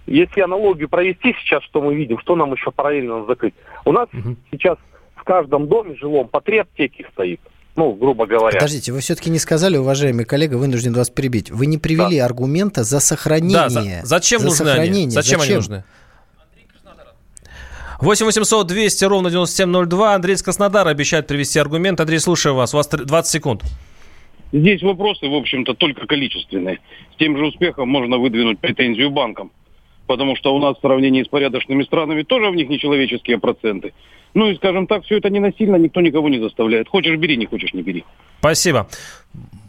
[0.06, 3.54] если аналогию провести сейчас, что мы видим, что нам еще параллельно закрыть?
[3.84, 4.08] У нас
[4.50, 4.76] сейчас
[5.20, 7.40] в каждом доме жилом по три аптеки стоит.
[7.76, 8.58] Ну, грубо говоря.
[8.58, 11.50] Подождите, вы все-таки не сказали, уважаемый коллега, вынужден вас перебить.
[11.50, 13.52] Вы не привели аргумента за сохранение.
[13.52, 14.70] Да, за- зачем За нужны они?
[14.72, 15.10] сохранение.
[15.10, 15.84] Зачем, они нужны?
[18.00, 20.14] 8 800 200 ровно 9702.
[20.14, 22.00] Андрей из Краснодара обещает привести аргумент.
[22.00, 22.72] Андрей, слушаю вас.
[22.72, 23.62] У вас тр- 20 секунд.
[24.52, 26.80] Здесь вопросы, в общем-то, только количественные.
[27.14, 29.52] С тем же успехом можно выдвинуть претензию банкам.
[30.10, 33.92] Потому что у нас в сравнении с порядочными странами тоже в них нечеловеческие проценты.
[34.34, 36.88] Ну и, скажем так, все это не насильно, никто никого не заставляет.
[36.88, 38.04] Хочешь бери, не хочешь не бери.
[38.40, 38.88] Спасибо.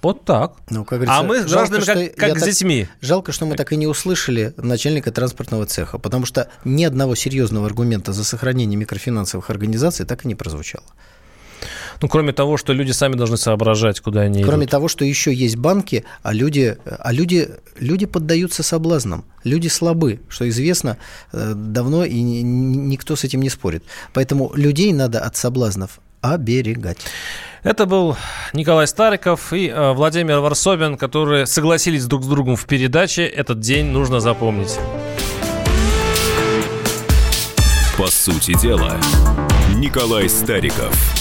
[0.02, 0.54] Вот так.
[0.72, 2.88] Ну, как говорится, а мы жалко, гражданами что как, как с так- детьми.
[3.02, 7.68] Жалко, что мы так и не услышали начальника транспортного цеха, потому что ни одного серьезного
[7.68, 10.86] аргумента за сохранение микрофинансовых организаций так и не прозвучало.
[12.02, 14.72] Ну, кроме того, что люди сами должны соображать, куда они Кроме идут.
[14.72, 17.50] того, что еще есть банки, а люди, а люди,
[17.80, 19.24] люди поддаются соблазнам.
[19.44, 20.98] Люди слабы, что известно
[21.32, 23.84] э, давно, и ни- ни- никто с этим не спорит.
[24.14, 26.98] Поэтому людей надо от соблазнов оберегать.
[27.64, 28.18] Это был
[28.54, 33.26] Николай Стариков и э, Владимир Варсобин, которые согласились друг с другом в передаче.
[33.26, 34.80] Этот день нужно запомнить.
[37.98, 38.98] По сути дела,
[39.76, 41.21] Николай Стариков.